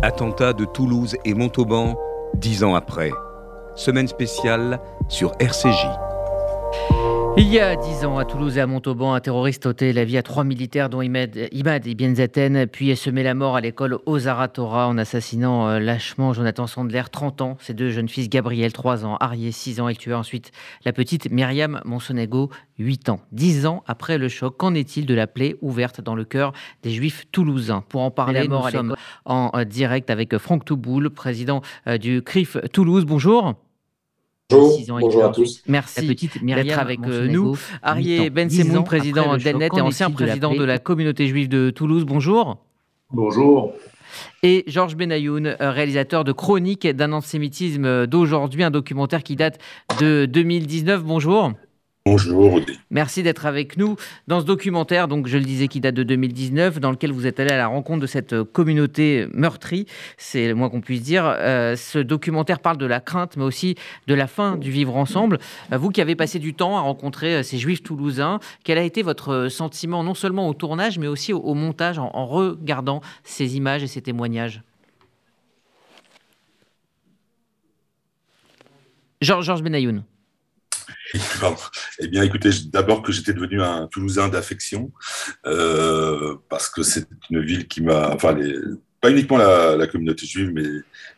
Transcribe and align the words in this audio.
Attentat 0.00 0.52
de 0.52 0.64
Toulouse 0.64 1.16
et 1.24 1.34
Montauban, 1.34 1.96
dix 2.34 2.62
ans 2.62 2.76
après. 2.76 3.10
Semaine 3.74 4.06
spéciale 4.06 4.78
sur 5.08 5.32
RCJ. 5.40 6.07
Il 7.40 7.46
y 7.46 7.60
a 7.60 7.76
dix 7.76 8.04
ans, 8.04 8.18
à 8.18 8.24
Toulouse 8.24 8.58
et 8.58 8.60
à 8.60 8.66
Montauban, 8.66 9.14
un 9.14 9.20
terroriste 9.20 9.64
ôtait 9.66 9.92
la 9.92 10.04
vie 10.04 10.18
à 10.18 10.24
trois 10.24 10.42
militaires, 10.42 10.90
dont 10.90 11.02
Imad, 11.02 11.38
Imad 11.52 11.86
Ibn 11.86 12.16
Zaten, 12.16 12.66
puis 12.66 12.96
semé 12.96 13.22
la 13.22 13.34
mort 13.34 13.54
à 13.54 13.60
l'école 13.60 14.00
Ozara 14.06 14.48
Torah 14.48 14.88
en 14.88 14.98
assassinant 14.98 15.68
euh, 15.68 15.78
lâchement 15.78 16.32
Jonathan 16.32 16.66
Sandler, 16.66 17.04
30 17.12 17.40
ans, 17.42 17.56
ses 17.60 17.74
deux 17.74 17.90
jeunes 17.90 18.08
fils, 18.08 18.28
Gabriel, 18.28 18.72
3 18.72 19.06
ans, 19.06 19.16
Arié, 19.20 19.52
6 19.52 19.80
ans, 19.80 19.88
et 19.88 19.94
tua 19.94 20.18
ensuite 20.18 20.50
la 20.84 20.92
petite 20.92 21.30
Myriam 21.30 21.80
Monsonego, 21.84 22.50
8 22.80 23.08
ans. 23.08 23.20
Dix 23.30 23.66
ans 23.66 23.84
après 23.86 24.18
le 24.18 24.28
choc, 24.28 24.56
qu'en 24.56 24.74
est-il 24.74 25.06
de 25.06 25.14
la 25.14 25.28
plaie 25.28 25.54
ouverte 25.62 26.00
dans 26.00 26.16
le 26.16 26.24
cœur 26.24 26.52
des 26.82 26.90
Juifs 26.90 27.26
toulousains? 27.30 27.84
Pour 27.88 28.00
en 28.00 28.10
parler, 28.10 28.48
nous 28.48 28.68
sommes 28.68 28.96
en 29.26 29.52
euh, 29.54 29.62
direct 29.62 30.10
avec 30.10 30.36
Franck 30.38 30.64
Touboul, 30.64 31.10
président 31.10 31.62
euh, 31.86 31.98
du 31.98 32.20
CRIF 32.20 32.56
Toulouse. 32.72 33.04
Bonjour. 33.04 33.54
Bonjour, 34.50 35.24
à 35.24 35.28
tous. 35.28 35.62
Merci 35.66 36.06
d'être 36.06 36.78
avec 36.78 37.00
euh, 37.06 37.28
nous. 37.28 37.58
Arié 37.82 38.30
Ben 38.30 38.48
Semoun, 38.48 38.82
président 38.82 39.36
d'Elnet 39.36 39.68
et 39.76 39.80
ancien 39.82 40.10
président 40.10 40.54
de 40.54 40.64
la 40.64 40.78
communauté 40.78 41.26
juive 41.26 41.50
de 41.50 41.68
Toulouse. 41.68 42.06
Bonjour. 42.06 42.56
Bonjour. 43.10 43.74
Et 44.42 44.64
Georges 44.66 44.96
Benayoun, 44.96 45.48
euh, 45.48 45.70
réalisateur 45.70 46.24
de 46.24 46.32
Chronique 46.32 46.86
d'un 46.86 47.12
antisémitisme 47.12 48.06
d'aujourd'hui, 48.06 48.62
un 48.62 48.70
documentaire 48.70 49.22
qui 49.22 49.36
date 49.36 49.58
de 50.00 50.24
2019. 50.24 51.04
Bonjour. 51.04 51.52
Bonjour 52.10 52.58
Merci 52.90 53.22
d'être 53.22 53.44
avec 53.44 53.76
nous 53.76 53.96
dans 54.28 54.40
ce 54.40 54.46
documentaire, 54.46 55.08
donc 55.08 55.26
je 55.26 55.36
le 55.36 55.44
disais, 55.44 55.68
qui 55.68 55.78
date 55.78 55.94
de 55.94 56.02
2019, 56.02 56.80
dans 56.80 56.90
lequel 56.90 57.12
vous 57.12 57.26
êtes 57.26 57.38
allé 57.38 57.50
à 57.50 57.58
la 57.58 57.66
rencontre 57.66 58.00
de 58.00 58.06
cette 58.06 58.32
euh, 58.32 58.44
communauté 58.44 59.26
meurtrie, 59.34 59.84
c'est 60.16 60.48
le 60.48 60.54
moins 60.54 60.70
qu'on 60.70 60.80
puisse 60.80 61.02
dire. 61.02 61.24
Euh, 61.26 61.76
ce 61.76 61.98
documentaire 61.98 62.60
parle 62.60 62.78
de 62.78 62.86
la 62.86 63.00
crainte, 63.00 63.36
mais 63.36 63.44
aussi 63.44 63.74
de 64.06 64.14
la 64.14 64.26
fin 64.26 64.56
du 64.56 64.70
vivre 64.70 64.96
ensemble. 64.96 65.38
Euh, 65.70 65.76
vous 65.76 65.90
qui 65.90 66.00
avez 66.00 66.16
passé 66.16 66.38
du 66.38 66.54
temps 66.54 66.78
à 66.78 66.80
rencontrer 66.80 67.42
ces 67.42 67.58
juifs 67.58 67.82
toulousains, 67.82 68.40
quel 68.64 68.78
a 68.78 68.84
été 68.84 69.02
votre 69.02 69.48
sentiment, 69.50 70.02
non 70.02 70.14
seulement 70.14 70.48
au 70.48 70.54
tournage, 70.54 70.98
mais 70.98 71.08
aussi 71.08 71.34
au, 71.34 71.52
montage, 71.52 71.98
en, 71.98 72.26
regardant 72.26 73.02
ces 73.22 73.58
images 73.58 73.82
et 73.82 73.86
ces 73.86 74.00
témoignages? 74.00 74.62
Georges 79.20 79.62
Benayoun. 79.62 80.04
Eh 82.00 82.08
bien, 82.08 82.22
écoutez, 82.22 82.50
d'abord 82.66 83.02
que 83.02 83.12
j'étais 83.12 83.32
devenu 83.32 83.62
un 83.62 83.86
Toulousain 83.86 84.28
d'affection, 84.28 84.92
euh, 85.46 86.36
parce 86.48 86.68
que 86.68 86.82
c'est 86.82 87.06
une 87.30 87.42
ville 87.42 87.66
qui 87.66 87.82
m'a, 87.82 88.10
enfin, 88.14 88.36
pas 89.00 89.10
uniquement 89.10 89.38
la, 89.38 89.86
communauté 89.86 90.26
juive, 90.26 90.50
mais 90.52 90.66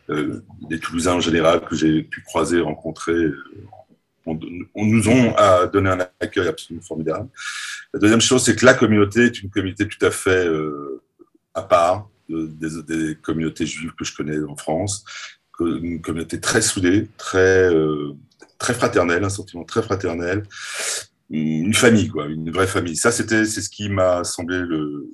euh, 0.09 0.41
les 0.69 0.79
Toulousains 0.79 1.15
en 1.15 1.19
général 1.19 1.61
que 1.61 1.75
j'ai 1.75 2.03
pu 2.03 2.21
croiser, 2.21 2.61
rencontrer, 2.61 3.11
euh, 3.11 3.43
on, 4.25 4.85
nous 4.85 5.09
ont 5.09 5.33
donné 5.73 5.89
un 5.89 6.07
accueil 6.19 6.47
absolument 6.47 6.83
formidable. 6.83 7.27
La 7.93 7.99
deuxième 7.99 8.21
chose, 8.21 8.43
c'est 8.43 8.55
que 8.55 8.65
la 8.65 8.75
communauté 8.75 9.25
est 9.25 9.41
une 9.41 9.49
communauté 9.49 9.87
tout 9.87 10.05
à 10.05 10.11
fait 10.11 10.47
à 11.55 11.63
part 11.63 12.07
des, 12.29 12.83
des, 12.83 13.15
communautés 13.15 13.65
juives 13.65 13.93
que 13.97 14.05
je 14.05 14.15
connais 14.15 14.39
en 14.43 14.55
France, 14.55 15.03
une 15.59 16.01
communauté 16.01 16.39
très 16.39 16.61
soudée, 16.61 17.07
très 17.17 17.69
très 18.61 18.73
fraternel, 18.75 19.23
un 19.23 19.29
sentiment 19.29 19.63
très 19.63 19.81
fraternel, 19.81 20.43
une 21.31 21.73
famille, 21.73 22.09
quoi, 22.09 22.27
une 22.27 22.51
vraie 22.51 22.67
famille. 22.67 22.95
Ça, 22.95 23.11
c'était, 23.11 23.45
c'est 23.45 23.61
ce 23.61 23.69
qui 23.69 23.89
m'a 23.89 24.23
semblé 24.23 24.59
le, 24.59 25.09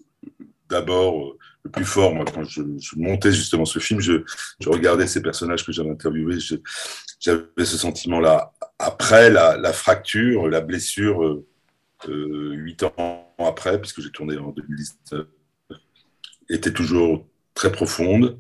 d'abord 0.70 1.24
euh, 1.24 1.38
le 1.64 1.72
plus 1.72 1.86
fort. 1.86 2.14
Quand 2.34 2.44
je, 2.44 2.62
montais 2.98 3.32
justement 3.32 3.66
ce 3.66 3.80
film, 3.80 4.02
je, 4.02 4.24
regardais 4.66 5.08
ces 5.08 5.22
personnages 5.22 5.66
que 5.66 5.72
j'avais 5.72 5.92
interviewés, 5.92 6.40
j'avais 7.20 7.46
ce 7.58 7.78
sentiment-là. 7.78 8.54
Après 8.80 9.30
la, 9.30 9.74
fracture, 9.74 10.50
la 10.50 10.62
blessure, 10.62 11.24
euh, 11.24 11.48
euh, 12.10 12.52
huit 12.54 12.84
ans 12.84 13.34
après, 13.40 13.80
puisque 13.80 14.02
j'ai 14.02 14.12
tourné 14.12 14.38
en 14.38 14.50
2019, 14.50 15.26
était 16.50 16.74
toujours 16.74 17.26
très 17.54 17.72
profonde, 17.72 18.40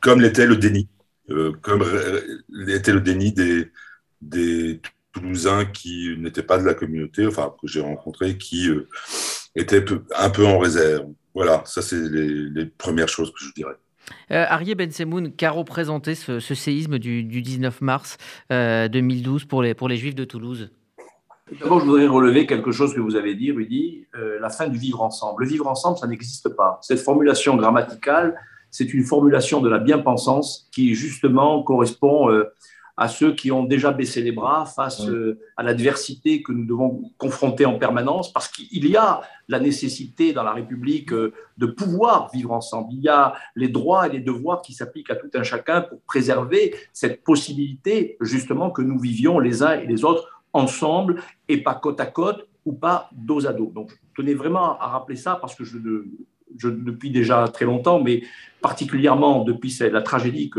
comme 0.00 0.20
l'était 0.20 0.46
le 0.46 0.56
déni, 0.56 0.88
comme 1.62 1.84
l'était 2.48 2.92
le 2.92 3.00
déni 3.00 3.32
des, 3.32 3.70
des 4.20 4.80
Toulousains 5.12 5.64
qui 5.64 6.14
n'étaient 6.18 6.42
pas 6.42 6.58
de 6.58 6.64
la 6.64 6.74
communauté, 6.74 7.26
enfin 7.26 7.54
que 7.60 7.68
j'ai 7.68 7.80
rencontrés, 7.80 8.36
qui 8.36 8.68
euh, 8.68 8.88
étaient 9.54 9.84
un 10.16 10.30
peu 10.30 10.46
en 10.46 10.58
réserve. 10.58 11.06
Voilà, 11.34 11.62
ça 11.66 11.82
c'est 11.82 12.00
les, 12.00 12.66
premières 12.66 13.08
choses 13.08 13.32
que 13.32 13.44
je 13.44 13.52
dirais. 13.54 13.76
Euh, 14.30 14.44
Arié 14.48 14.74
Ben 14.74 14.90
Semoun, 14.90 15.32
qu'a 15.32 15.50
représenté 15.50 16.14
ce, 16.14 16.38
séisme 16.40 16.98
du, 16.98 17.24
19 17.24 17.80
mars 17.80 18.18
2012 18.50 19.42
euh, 19.42 19.46
pour 19.46 19.62
les, 19.62 19.74
pour 19.74 19.88
les 19.88 19.96
Juifs 19.96 20.14
de 20.14 20.24
Toulouse 20.24 20.70
D'abord, 21.60 21.80
je 21.80 21.84
voudrais 21.84 22.06
relever 22.06 22.46
quelque 22.46 22.72
chose 22.72 22.94
que 22.94 23.00
vous 23.00 23.16
avez 23.16 23.34
dit, 23.34 23.52
Rudy, 23.52 24.06
euh, 24.16 24.38
la 24.40 24.48
fin 24.48 24.66
du 24.66 24.78
vivre 24.78 25.02
ensemble. 25.02 25.44
Le 25.44 25.48
vivre 25.48 25.66
ensemble, 25.66 25.98
ça 25.98 26.06
n'existe 26.06 26.48
pas. 26.48 26.78
Cette 26.80 27.00
formulation 27.00 27.56
grammaticale, 27.56 28.34
c'est 28.74 28.92
une 28.92 29.04
formulation 29.04 29.60
de 29.60 29.68
la 29.68 29.78
bien-pensance 29.78 30.68
qui, 30.72 30.94
justement, 30.94 31.62
correspond 31.62 32.28
à 32.96 33.08
ceux 33.08 33.34
qui 33.34 33.50
ont 33.50 33.64
déjà 33.64 33.90
baissé 33.90 34.22
les 34.22 34.32
bras 34.32 34.66
face 34.66 35.06
euh, 35.08 35.40
à 35.56 35.62
l'adversité 35.62 36.42
que 36.42 36.52
nous 36.52 36.64
devons 36.64 37.10
confronter 37.18 37.66
en 37.66 37.78
permanence, 37.78 38.32
parce 38.32 38.48
qu'il 38.48 38.86
y 38.86 38.96
a 38.96 39.20
la 39.48 39.58
nécessité 39.58 40.32
dans 40.32 40.44
la 40.44 40.52
République 40.52 41.12
euh, 41.12 41.32
de 41.58 41.66
pouvoir 41.66 42.30
vivre 42.32 42.52
ensemble. 42.52 42.92
Il 42.92 43.02
y 43.02 43.08
a 43.08 43.34
les 43.56 43.68
droits 43.68 44.06
et 44.06 44.12
les 44.12 44.20
devoirs 44.20 44.62
qui 44.62 44.74
s'appliquent 44.74 45.10
à 45.10 45.16
tout 45.16 45.30
un 45.34 45.42
chacun 45.42 45.82
pour 45.82 46.00
préserver 46.02 46.74
cette 46.92 47.24
possibilité, 47.24 48.16
justement, 48.20 48.70
que 48.70 48.82
nous 48.82 48.98
vivions 48.98 49.40
les 49.40 49.62
uns 49.62 49.72
et 49.72 49.86
les 49.86 50.04
autres 50.04 50.42
ensemble 50.52 51.20
et 51.48 51.62
pas 51.62 51.74
côte 51.74 52.00
à 52.00 52.06
côte 52.06 52.48
ou 52.64 52.72
pas 52.72 53.08
dos 53.12 53.46
à 53.46 53.52
dos. 53.52 53.72
Donc, 53.74 53.90
je 53.90 54.22
tenais 54.22 54.34
vraiment 54.34 54.78
à 54.78 54.86
rappeler 54.86 55.16
ça 55.16 55.36
parce 55.40 55.56
que 55.56 55.64
je, 55.64 55.78
depuis 56.62 57.10
déjà 57.10 57.48
très 57.48 57.64
longtemps, 57.64 58.00
mais 58.00 58.22
particulièrement 58.60 59.44
depuis 59.44 59.76
la 59.80 60.02
tragédie 60.02 60.50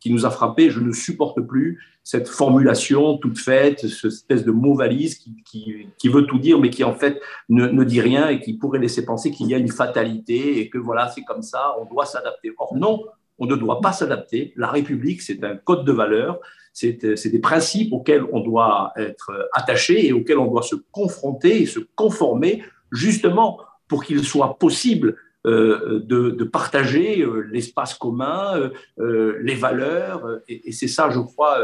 qui 0.00 0.12
nous 0.12 0.24
a 0.24 0.30
frappé, 0.30 0.70
je 0.70 0.80
ne 0.80 0.92
supporte 0.92 1.40
plus 1.40 1.78
cette 2.02 2.28
formulation 2.28 3.18
toute 3.18 3.38
faite, 3.38 3.86
cette 3.86 4.12
espèce 4.12 4.44
de 4.44 4.50
mot 4.50 4.74
valise 4.74 5.18
qui, 5.18 6.08
veut 6.08 6.26
tout 6.26 6.38
dire, 6.38 6.58
mais 6.58 6.70
qui 6.70 6.84
en 6.84 6.94
fait 6.94 7.20
ne, 7.48 7.66
ne 7.66 7.84
dit 7.84 8.00
rien 8.00 8.28
et 8.28 8.40
qui 8.40 8.54
pourrait 8.54 8.78
laisser 8.78 9.04
penser 9.04 9.30
qu'il 9.30 9.48
y 9.48 9.54
a 9.54 9.58
une 9.58 9.68
fatalité 9.68 10.58
et 10.60 10.70
que 10.70 10.78
voilà, 10.78 11.08
c'est 11.08 11.22
comme 11.22 11.42
ça, 11.42 11.74
on 11.80 11.84
doit 11.84 12.06
s'adapter. 12.06 12.52
Or 12.58 12.74
non, 12.76 13.04
on 13.38 13.46
ne 13.46 13.56
doit 13.56 13.80
pas 13.80 13.92
s'adapter. 13.92 14.52
La 14.56 14.68
République, 14.68 15.22
c'est 15.22 15.42
un 15.44 15.56
code 15.56 15.84
de 15.84 15.92
valeurs, 15.92 16.40
c'est 16.72 17.26
des 17.26 17.38
principes 17.40 17.92
auxquels 17.92 18.24
on 18.32 18.40
doit 18.40 18.92
être 18.96 19.50
attaché 19.52 20.06
et 20.06 20.12
auxquels 20.12 20.38
on 20.38 20.46
doit 20.46 20.62
se 20.62 20.76
confronter 20.92 21.62
et 21.62 21.66
se 21.66 21.80
conformer 21.94 22.62
justement 22.92 23.58
pour 23.88 24.04
qu'il 24.04 24.24
soit 24.24 24.58
possible 24.58 25.16
euh, 25.46 26.00
de, 26.04 26.44
partager 26.44 27.22
euh, 27.22 27.48
l'espace 27.50 27.94
commun, 27.94 28.70
euh, 28.98 29.38
les 29.40 29.54
valeurs. 29.54 30.40
Et, 30.48 30.70
c'est 30.72 30.88
ça, 30.88 31.08
je 31.08 31.18
crois, 31.18 31.56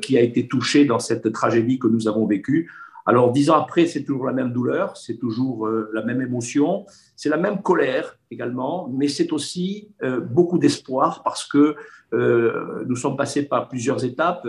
qui 0.00 0.18
a 0.18 0.20
été 0.20 0.48
touché 0.48 0.84
dans 0.84 0.98
cette 0.98 1.32
tragédie 1.32 1.78
que 1.78 1.86
nous 1.86 2.08
avons 2.08 2.26
vécue. 2.26 2.70
Alors, 3.06 3.30
dix 3.30 3.50
ans 3.50 3.56
après, 3.56 3.86
c'est 3.86 4.02
toujours 4.02 4.26
la 4.26 4.32
même 4.32 4.52
douleur, 4.52 4.96
c'est 4.96 5.18
toujours 5.18 5.68
la 5.92 6.02
même 6.02 6.20
émotion, 6.20 6.86
c'est 7.16 7.28
la 7.28 7.36
même 7.36 7.60
colère 7.62 8.16
également, 8.30 8.88
mais 8.92 9.08
c'est 9.08 9.32
aussi 9.32 9.88
beaucoup 10.30 10.58
d'espoir 10.58 11.24
parce 11.24 11.44
que 11.44 11.74
nous 12.12 12.94
sommes 12.94 13.16
passés 13.16 13.42
par 13.42 13.68
plusieurs 13.68 14.04
étapes. 14.04 14.46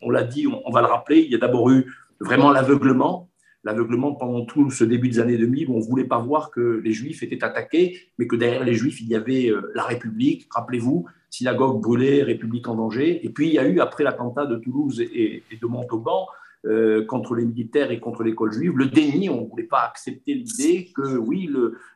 on 0.00 0.10
l'a 0.10 0.22
dit, 0.22 0.46
on, 0.46 0.70
va 0.70 0.80
le 0.80 0.86
rappeler, 0.86 1.22
il 1.22 1.32
y 1.32 1.34
a 1.34 1.38
d'abord 1.38 1.70
eu 1.70 1.92
vraiment 2.20 2.52
l'aveuglement 2.52 3.31
l'aveuglement 3.64 4.14
pendant 4.14 4.44
tout 4.44 4.70
ce 4.70 4.84
début 4.84 5.08
des 5.08 5.20
années 5.20 5.38
2000 5.38 5.68
où 5.68 5.74
on 5.74 5.78
ne 5.78 5.84
voulait 5.84 6.04
pas 6.04 6.18
voir 6.18 6.50
que 6.50 6.80
les 6.84 6.92
Juifs 6.92 7.22
étaient 7.22 7.44
attaqués, 7.44 7.98
mais 8.18 8.26
que 8.26 8.36
derrière 8.36 8.64
les 8.64 8.74
Juifs, 8.74 9.00
il 9.00 9.08
y 9.08 9.14
avait 9.14 9.48
euh, 9.48 9.70
la 9.74 9.84
République, 9.84 10.48
rappelez-vous, 10.50 11.06
synagogue 11.30 11.80
brûlée, 11.80 12.22
République 12.22 12.68
en 12.68 12.74
danger. 12.74 13.24
Et 13.24 13.30
puis 13.30 13.48
il 13.48 13.54
y 13.54 13.58
a 13.58 13.66
eu, 13.66 13.80
après 13.80 14.04
l'attentat 14.04 14.46
de 14.46 14.56
Toulouse 14.56 15.00
et, 15.00 15.42
de 15.60 15.66
Montauban, 15.66 16.26
euh, 16.64 17.04
contre 17.06 17.34
les 17.34 17.44
militaires 17.44 17.90
et 17.90 17.98
contre 17.98 18.22
l'école 18.22 18.52
juive, 18.52 18.76
le 18.76 18.86
déni, 18.86 19.28
on 19.28 19.42
ne 19.42 19.48
voulait 19.48 19.64
pas 19.64 19.80
accepter 19.80 20.34
l'idée 20.34 20.92
que 20.94 21.16
oui, 21.16 21.50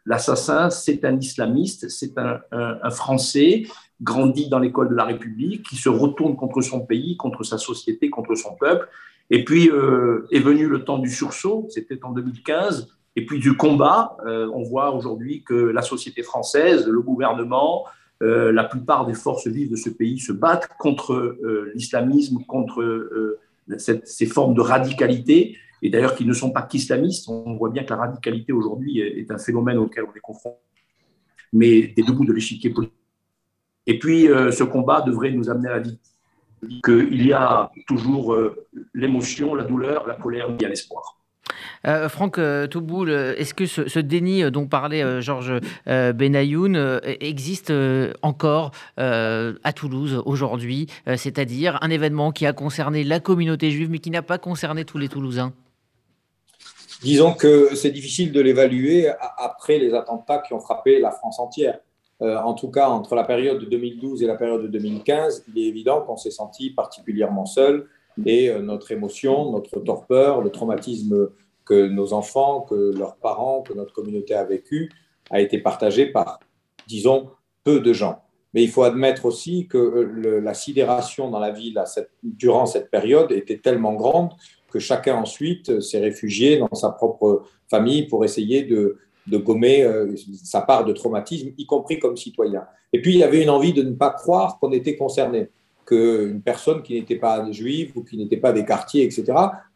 l'assassin, 0.05 0.71
c'est 0.71 1.05
un 1.05 1.17
islamiste, 1.17 1.89
c'est 1.89 2.19
un, 2.19 2.41
un, 2.51 2.91
Français 2.91 3.65
grandi 4.01 4.49
dans 4.49 4.59
l'école 4.59 4.89
de 4.89 4.95
la 4.95 5.05
République, 5.05 5.63
qui 5.63 5.77
se 5.77 5.89
retourne 5.89 6.35
contre 6.35 6.63
son 6.63 6.81
pays, 6.81 7.17
contre 7.17 7.45
sa 7.45 7.59
société, 7.59 8.11
contre 8.11 8.35
son 8.35 8.57
peuple, 8.57 8.89
et 9.31 9.45
puis 9.45 9.71
euh, 9.71 10.27
est 10.31 10.41
venu 10.41 10.69
le 10.69 10.85
temps 10.85 10.99
du 10.99 11.11
sursaut, 11.11 11.67
c'était 11.71 12.03
en 12.05 12.13
2015, 12.13 12.89
et 13.17 13.27
puis 13.27 13.39
du 13.39 13.57
combat. 13.57 14.17
Euh, 14.27 14.49
on 14.55 14.63
voit 14.63 14.95
aujourd'hui 14.95 15.43
que 15.43 15.55
la 15.55 15.83
société 15.83 16.23
française, 16.23 16.87
le 16.87 17.01
gouvernement, 17.01 17.85
euh, 18.23 18.53
la 18.53 18.65
plupart 18.65 19.07
des 19.07 19.15
forces 19.15 19.47
vives 19.47 19.71
de 19.71 19.77
ce 19.77 19.91
pays 19.91 20.21
se 20.21 20.33
battent 20.33 20.69
contre 20.79 21.37
l'islamisme, 21.75 22.39
contre 22.47 23.39
ces 23.79 24.27
formes 24.27 24.55
de 24.55 24.61
radicalité, 24.61 25.57
et 25.83 25.91
d'ailleurs 25.91 26.15
qui 26.15 26.25
ne 26.25 26.33
sont 26.33 26.51
pas 26.51 26.63
qu'islamistes. 26.63 27.29
On 27.29 27.55
voit 27.55 27.71
bien 27.71 27.85
que 27.85 27.91
la 27.91 27.97
radicalité 27.97 28.53
aujourd'hui 28.53 29.01
est, 29.01 29.31
un 29.31 29.39
phénomène 29.39 29.79
auquel 29.79 30.05
on 30.05 30.15
est 30.15 30.21
confronté, 30.21 30.57
mais 31.53 31.89
des 31.89 32.03
deux 32.03 32.13
bouts 32.13 32.25
de 32.25 32.33
l'échiquier 32.33 32.71
politique 32.71 32.97
Et 33.87 33.99
puis, 33.99 34.27
ce 34.27 34.63
combat 34.63 35.01
devrait 35.01 35.33
nous 35.33 35.51
amener 35.51 35.69
à 35.69 35.81
dire 35.81 35.97
qu'il 36.85 37.27
y 37.27 37.33
a 37.33 37.71
toujours 37.87 38.37
l'émotion, 38.95 39.55
la 39.55 39.65
douleur, 39.65 40.07
la 40.07 40.15
colère, 40.15 40.49
il 40.51 40.63
y 40.63 40.65
a 40.65 40.69
l'espoir. 40.69 41.17
Euh, 41.87 42.09
Franck 42.09 42.39
euh, 42.39 42.67
Touboul, 42.67 43.11
euh, 43.11 43.35
est-ce 43.37 43.55
que 43.55 43.67
ce, 43.67 43.99
déni 43.99 44.51
dont 44.51 44.67
parlait 44.67 45.21
Georges 45.23 45.61
Benayoun 45.87 47.01
existe 47.21 47.73
encore 48.23 48.73
à 48.97 49.73
Toulouse 49.75 50.23
aujourd'hui 50.25 50.87
C'est-à-dire 51.17 51.79
un 51.83 51.91
événement 51.91 52.31
qui 52.33 52.47
a 52.47 52.53
concerné 52.53 53.05
la 53.05 53.21
communauté 53.21 53.71
juive 53.71 53.91
mais 53.91 53.99
qui 53.99 54.11
n'a 54.11 54.23
pas 54.23 54.39
concerné 54.39 54.85
tous 54.85 54.99
les 54.99 55.09
Toulousains? 55.09 55.53
Disons 57.03 57.35
que 57.35 57.75
c'est 57.75 57.91
difficile 57.91 58.33
de 58.33 58.41
l'évaluer 58.41 59.09
après 59.39 59.79
les 59.79 59.93
attentats 59.93 60.39
qui 60.39 60.55
ont 60.55 60.61
frappé 60.61 60.99
la 60.99 61.11
France 61.11 61.39
entière. 61.39 61.79
En 62.21 62.55
tout 62.55 62.71
cas, 62.71 62.89
entre 62.89 63.15
la 63.15 63.25
période 63.25 63.59
de 63.59 63.67
2012 63.67 64.23
et 64.23 64.27
la 64.27 64.37
période 64.37 64.63
de 64.63 64.69
2015, 64.69 65.45
il 65.49 65.63
est 65.63 65.67
évident 65.67 66.01
qu'on 66.01 66.17
s'est 66.17 66.31
senti 66.31 66.71
particulièrement 66.71 67.45
seul 67.45 67.89
et 68.25 68.51
notre 68.61 68.93
émotion, 68.93 69.53
notre 69.53 69.81
torpeur, 69.81 70.41
le 70.41 70.51
traumatisme 70.51 71.29
que 71.67 71.89
nos 71.89 72.15
enfants, 72.15 72.63
que 72.63 72.97
leurs 72.97 73.17
parents, 73.17 73.61
que 73.61 73.75
notre 73.75 73.93
communauté 73.93 74.33
a 74.33 74.45
vécu, 74.45 74.91
a 75.31 75.41
été 75.41 75.59
partagé 75.59 76.07
par, 76.07 76.41
disons, 76.87 77.31
peu 77.65 77.81
de 77.81 77.93
gens. 77.93 78.23
Mais 78.55 78.63
il 78.63 78.71
faut 78.71 78.85
admettre 78.85 79.27
aussi 79.27 79.67
que 79.67 79.77
euh, 79.77 80.41
la 80.41 80.55
sidération 80.55 81.29
dans 81.29 81.41
la 81.41 81.51
ville 81.51 81.83
durant 82.23 82.65
cette 82.65 82.91
période 82.91 83.33
était 83.33 83.59
tellement 83.59 83.95
grande 83.95 84.31
que 84.71 84.79
chacun 84.79 85.17
ensuite 85.17 85.81
s'est 85.81 86.01
réfugié 86.01 86.59
dans 86.59 86.75
sa 86.75 86.91
propre 86.91 87.43
famille 87.69 88.07
pour 88.07 88.25
essayer 88.25 88.63
de, 88.63 88.99
de 89.27 89.39
gommer 89.39 89.83
euh, 89.83 90.15
sa 90.43 90.61
part 90.61 90.85
de 90.85 90.93
traumatisme, 90.93 91.51
y 91.57 91.67
compris 91.67 91.99
comme 91.99 92.17
citoyen. 92.17 92.65
Et 92.93 93.01
puis, 93.01 93.15
il 93.15 93.19
y 93.19 93.25
avait 93.25 93.43
une 93.43 93.51
envie 93.51 93.73
de 93.73 93.83
ne 93.83 93.95
pas 93.95 94.11
croire 94.11 94.59
qu'on 94.59 94.73
était 94.73 94.97
concerné 94.97 95.49
qu'une 95.85 96.43
personne 96.43 96.83
qui 96.83 96.95
n'était 96.95 97.17
pas 97.17 97.51
juive 97.53 97.93
ou 97.95 98.03
qui 98.03 98.17
n'était 98.17 98.37
pas 98.37 98.53
des 98.53 98.65
quartiers, 98.65 99.05
etc., 99.05 99.25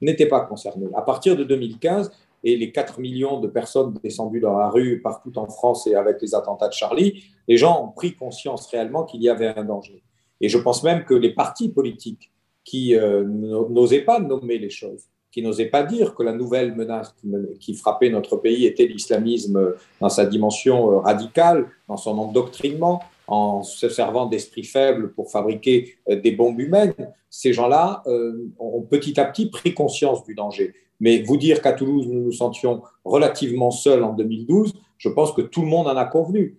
n'était 0.01 0.27
pas 0.27 0.41
concernée. 0.41 0.89
À 0.97 1.03
partir 1.03 1.37
de 1.37 1.45
2015, 1.45 2.11
et 2.43 2.57
les 2.57 2.73
4 2.73 3.01
millions 3.01 3.41
de 3.41 3.49
personnes 3.49 3.95
descendues 4.03 4.41
dans 4.41 4.57
la 4.57 4.69
rue 4.69 5.01
partout 5.01 5.37
en 5.39 5.47
France 5.47 5.87
et 5.87 5.95
avec 5.95 6.21
les 6.23 6.35
attentats 6.35 6.69
de 6.69 6.73
Charlie, 6.73 7.25
les 7.47 7.57
gens 7.57 7.85
ont 7.85 7.89
pris 7.89 8.15
conscience 8.15 8.67
réellement 8.69 9.05
qu'il 9.05 9.23
y 9.23 9.29
avait 9.29 9.49
un 9.49 9.65
danger. 9.65 10.03
Et 10.41 10.49
je 10.49 10.59
pense 10.59 10.83
même 10.83 11.05
que 11.05 11.15
les 11.15 11.35
partis 11.35 11.69
politiques 11.69 12.33
qui 12.65 12.95
euh, 12.95 13.25
n'osaient 13.25 14.03
pas 14.03 14.21
nommer 14.21 14.59
les 14.59 14.71
choses, 14.71 15.05
qui 15.33 15.43
n'osaient 15.43 15.67
pas 15.67 15.83
dire 15.83 16.15
que 16.15 16.23
la 16.23 16.33
nouvelle 16.33 16.75
menace 16.75 17.15
qui 17.61 17.75
frappait 17.75 18.11
notre 18.11 18.37
pays 18.37 18.67
était 18.67 18.87
l'islamisme 18.87 19.75
dans 20.01 20.09
sa 20.09 20.27
dimension 20.27 20.93
euh, 20.93 20.99
radicale, 20.99 21.69
dans 21.89 21.97
son 21.97 22.19
endoctrinement, 22.19 23.03
en 23.29 23.63
se 23.63 23.89
servant 23.89 24.27
d'esprit 24.27 24.65
faible 24.65 25.13
pour 25.13 25.31
fabriquer 25.31 25.95
euh, 26.09 26.21
des 26.21 26.33
bombes 26.33 26.59
humaines, 26.59 26.95
ces 27.29 27.53
gens-là 27.53 28.03
euh, 28.07 28.49
ont 28.59 28.83
petit 28.83 29.21
à 29.21 29.25
petit 29.25 29.47
pris 29.47 29.73
conscience 29.73 30.25
du 30.25 30.35
danger. 30.35 30.75
Mais 30.99 31.23
vous 31.23 31.37
dire 31.37 31.63
qu'à 31.63 31.73
Toulouse, 31.73 32.09
nous 32.09 32.25
nous 32.25 32.33
sentions 32.33 32.83
relativement 33.05 33.71
seuls 33.71 34.03
en 34.03 34.13
2012, 34.13 34.75
je 34.99 35.09
pense 35.09 35.33
que 35.33 35.43
tout 35.43 35.63
le 35.63 35.69
monde 35.69 35.87
en 35.87 35.97
a 35.97 36.05
convenu. 36.05 36.59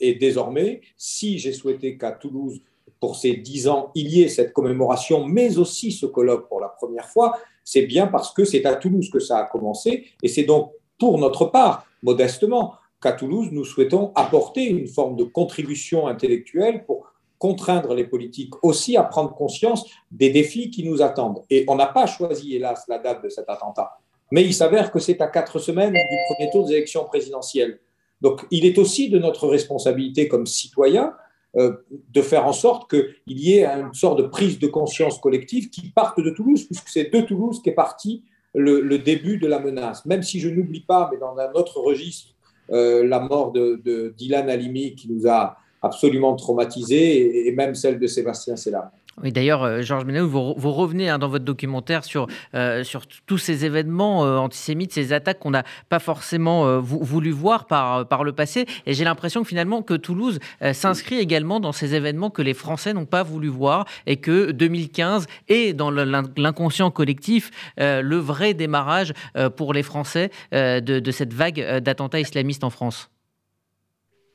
Et 0.00 0.14
désormais, 0.14 0.80
si 0.96 1.38
j'ai 1.38 1.52
souhaité 1.52 1.96
qu'à 1.96 2.12
Toulouse, 2.12 2.60
pour 3.00 3.16
ces 3.16 3.34
dix 3.34 3.68
ans, 3.68 3.90
il 3.94 4.08
y 4.08 4.22
ait 4.22 4.28
cette 4.28 4.52
commémoration, 4.52 5.24
mais 5.24 5.58
aussi 5.58 5.92
ce 5.92 6.06
colloque 6.06 6.48
pour 6.48 6.60
la 6.60 6.68
première 6.68 7.08
fois, 7.08 7.38
c'est 7.70 7.82
bien 7.82 8.06
parce 8.06 8.32
que 8.32 8.46
c'est 8.46 8.64
à 8.64 8.76
Toulouse 8.76 9.10
que 9.10 9.18
ça 9.18 9.40
a 9.40 9.44
commencé. 9.44 10.06
Et 10.22 10.28
c'est 10.28 10.44
donc 10.44 10.72
pour 10.98 11.18
notre 11.18 11.44
part, 11.44 11.84
modestement, 12.02 12.76
qu'à 12.98 13.12
Toulouse, 13.12 13.48
nous 13.52 13.66
souhaitons 13.66 14.10
apporter 14.14 14.64
une 14.64 14.88
forme 14.88 15.16
de 15.16 15.24
contribution 15.24 16.06
intellectuelle 16.06 16.86
pour 16.86 17.12
contraindre 17.36 17.92
les 17.92 18.04
politiques 18.04 18.54
aussi 18.62 18.96
à 18.96 19.02
prendre 19.02 19.34
conscience 19.34 19.84
des 20.10 20.30
défis 20.30 20.70
qui 20.70 20.82
nous 20.82 21.02
attendent. 21.02 21.42
Et 21.50 21.66
on 21.68 21.74
n'a 21.74 21.88
pas 21.88 22.06
choisi, 22.06 22.56
hélas, 22.56 22.84
la 22.88 23.00
date 23.00 23.22
de 23.22 23.28
cet 23.28 23.50
attentat. 23.50 23.98
Mais 24.30 24.44
il 24.44 24.54
s'avère 24.54 24.90
que 24.90 24.98
c'est 24.98 25.20
à 25.20 25.26
quatre 25.26 25.58
semaines 25.58 25.92
du 25.92 26.16
premier 26.30 26.50
tour 26.50 26.64
des 26.64 26.72
élections 26.72 27.04
présidentielles. 27.04 27.80
Donc 28.22 28.46
il 28.50 28.64
est 28.64 28.78
aussi 28.78 29.10
de 29.10 29.18
notre 29.18 29.46
responsabilité 29.46 30.26
comme 30.26 30.46
citoyens 30.46 31.12
de 31.54 32.22
faire 32.22 32.46
en 32.46 32.52
sorte 32.52 32.90
qu'il 32.90 33.38
y 33.38 33.54
ait 33.54 33.64
une 33.64 33.94
sorte 33.94 34.18
de 34.18 34.24
prise 34.24 34.58
de 34.58 34.66
conscience 34.66 35.18
collective 35.18 35.70
qui 35.70 35.90
parte 35.90 36.20
de 36.20 36.30
Toulouse, 36.30 36.64
puisque 36.64 36.88
c'est 36.88 37.12
de 37.12 37.20
Toulouse 37.22 37.60
qu'est 37.62 37.72
parti 37.72 38.22
le, 38.54 38.98
début 38.98 39.38
de 39.38 39.46
la 39.46 39.58
menace. 39.58 40.04
Même 40.06 40.22
si 40.22 40.40
je 40.40 40.48
n'oublie 40.48 40.80
pas, 40.80 41.08
mais 41.12 41.18
dans 41.18 41.36
un 41.38 41.52
autre 41.52 41.80
registre, 41.80 42.34
euh, 42.70 43.06
la 43.06 43.20
mort 43.20 43.52
de, 43.52 44.14
Dylan 44.16 44.50
Halimi 44.50 44.94
qui 44.94 45.10
nous 45.10 45.28
a 45.28 45.56
absolument 45.80 46.34
traumatisés 46.34 47.48
et, 47.48 47.52
même 47.52 47.74
celle 47.74 47.98
de 47.98 48.06
Sébastien 48.06 48.56
Selam. 48.56 48.90
Oui, 49.22 49.32
d'ailleurs, 49.32 49.62
euh, 49.62 49.82
Georges 49.82 50.04
Ménaou, 50.04 50.28
vous, 50.28 50.72
revenez 50.72 51.08
hein, 51.08 51.18
dans 51.18 51.28
votre 51.28 51.44
documentaire 51.44 52.04
sur, 52.04 52.26
euh, 52.54 52.84
sur 52.84 53.06
tous 53.26 53.38
ces 53.38 53.64
événements 53.64 54.20
antisémites, 54.20 54.92
ces 54.92 55.12
attaques 55.12 55.40
qu'on 55.40 55.50
n'a 55.50 55.64
pas 55.88 55.98
forcément 55.98 56.80
voulu 56.80 57.30
voir 57.30 57.66
par, 57.66 58.06
par 58.06 58.24
le 58.24 58.32
passé. 58.32 58.66
Et 58.86 58.94
j'ai 58.94 59.04
l'impression 59.04 59.42
que 59.42 59.48
finalement, 59.48 59.82
que 59.82 59.94
Toulouse 59.94 60.38
s'inscrit 60.72 61.18
également 61.18 61.60
dans 61.60 61.72
ces 61.72 61.94
événements 61.94 62.30
que 62.30 62.42
les 62.42 62.54
Français 62.54 62.92
n'ont 62.92 63.06
pas 63.06 63.22
voulu 63.22 63.48
voir 63.48 63.86
et 64.06 64.16
que 64.16 64.50
2015 64.50 65.26
est 65.48 65.72
dans 65.72 65.90
l'inconscient 65.90 66.90
collectif 66.90 67.50
le 67.78 68.16
vrai 68.16 68.54
démarrage 68.54 69.12
pour 69.56 69.72
les 69.72 69.82
Français 69.82 70.30
de, 70.52 71.10
cette 71.10 71.32
vague 71.32 71.78
d'attentats 71.78 72.20
islamistes 72.20 72.64
en 72.64 72.70
France. 72.70 73.10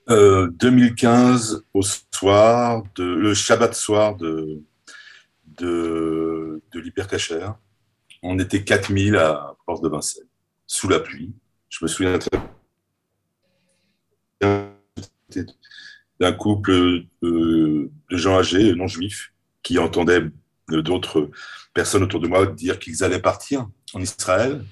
2015 0.08 1.64
au 1.74 1.82
soir, 1.82 2.84
le 2.98 3.34
Shabbat 3.34 3.74
soir 3.74 4.16
de, 4.16 4.62
de, 5.58 6.62
de. 6.72 6.84
On 8.22 8.40
était 8.40 8.64
4000 8.64 9.16
à 9.16 9.56
Porte 9.66 9.84
de 9.84 9.90
Vincennes, 9.90 10.28
sous 10.68 10.88
la 10.88 11.00
pluie. 11.00 11.34
Je 11.70 11.80
me 11.84 11.88
souviens 11.88 12.18
très 12.20 12.40
d'un 16.20 16.34
couple 16.34 17.06
de 17.22 17.90
gens 18.12 18.38
âgés, 18.38 18.74
non 18.76 18.88
juifs, 18.88 19.34
qui 19.62 19.80
entendaient 19.80 20.24
d'autres 20.70 21.30
personnes 21.74 22.04
autour 22.04 22.20
de 22.20 22.28
moi 22.28 22.46
dire 22.46 22.80
qu'ils 22.80 23.04
allaient 23.04 23.22
partir 23.22 23.68
en 23.94 24.02
Israël. 24.02 24.64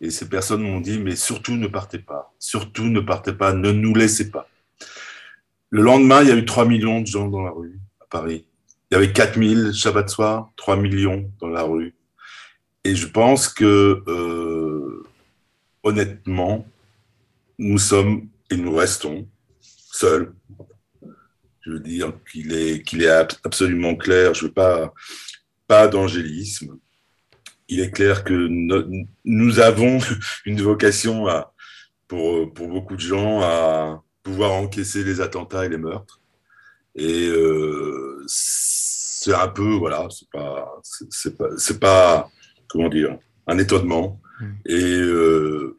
Et 0.00 0.10
ces 0.10 0.28
personnes 0.28 0.62
m'ont 0.62 0.80
dit, 0.80 0.98
mais 0.98 1.14
surtout 1.14 1.54
ne 1.54 1.68
partez 1.68 2.00
pas, 2.00 2.34
surtout 2.38 2.84
ne 2.84 3.00
partez 3.00 3.32
pas, 3.32 3.52
ne 3.52 3.70
nous 3.70 3.94
laissez 3.94 4.30
pas. 4.30 4.48
Le 5.70 5.82
lendemain, 5.82 6.22
il 6.22 6.28
y 6.28 6.32
a 6.32 6.36
eu 6.36 6.44
3 6.44 6.66
millions 6.66 7.00
de 7.00 7.06
gens 7.06 7.28
dans 7.28 7.42
la 7.42 7.52
rue 7.52 7.78
à 8.00 8.06
Paris. 8.06 8.44
Il 8.92 8.96
y 8.96 8.98
avait 8.98 9.12
4000 9.14 9.72
Shabbat 9.72 10.10
soir, 10.10 10.52
3 10.56 10.76
millions 10.76 11.32
dans 11.40 11.48
la 11.48 11.62
rue. 11.62 11.94
Et 12.84 12.94
je 12.94 13.06
pense 13.06 13.48
que, 13.48 14.02
euh, 14.06 15.02
honnêtement, 15.82 16.66
nous 17.58 17.78
sommes 17.78 18.28
et 18.50 18.56
nous 18.58 18.74
restons 18.74 19.26
seuls. 19.62 20.34
Je 21.62 21.70
veux 21.70 21.80
dire 21.80 22.12
qu'il 22.30 22.52
est, 22.52 22.82
qu'il 22.82 23.02
est 23.02 23.08
absolument 23.08 23.96
clair. 23.96 24.34
Je 24.34 24.44
veux 24.44 24.52
pas, 24.52 24.92
pas 25.66 25.88
d'angélisme. 25.88 26.76
Il 27.68 27.80
est 27.80 27.92
clair 27.92 28.24
que 28.24 28.46
nous 29.24 29.60
avons 29.60 30.00
une 30.44 30.60
vocation 30.60 31.28
à, 31.28 31.54
pour, 32.08 32.52
pour 32.52 32.68
beaucoup 32.68 32.96
de 32.96 33.00
gens 33.00 33.40
à 33.40 34.02
pouvoir 34.22 34.52
encaisser 34.52 35.02
les 35.02 35.22
attentats 35.22 35.64
et 35.64 35.70
les 35.70 35.78
meurtres. 35.78 36.20
Et 36.94 37.26
euh, 37.26 38.11
c'est 38.26 39.34
un 39.34 39.48
peu, 39.48 39.74
voilà, 39.74 40.08
c'est 40.10 40.28
pas, 40.30 40.80
c'est 41.56 41.80
pas, 41.80 42.30
comment 42.68 42.88
dire, 42.88 43.18
un 43.46 43.58
étonnement. 43.58 44.20
Mm. 44.40 44.52
Et 44.66 45.00
euh, 45.00 45.78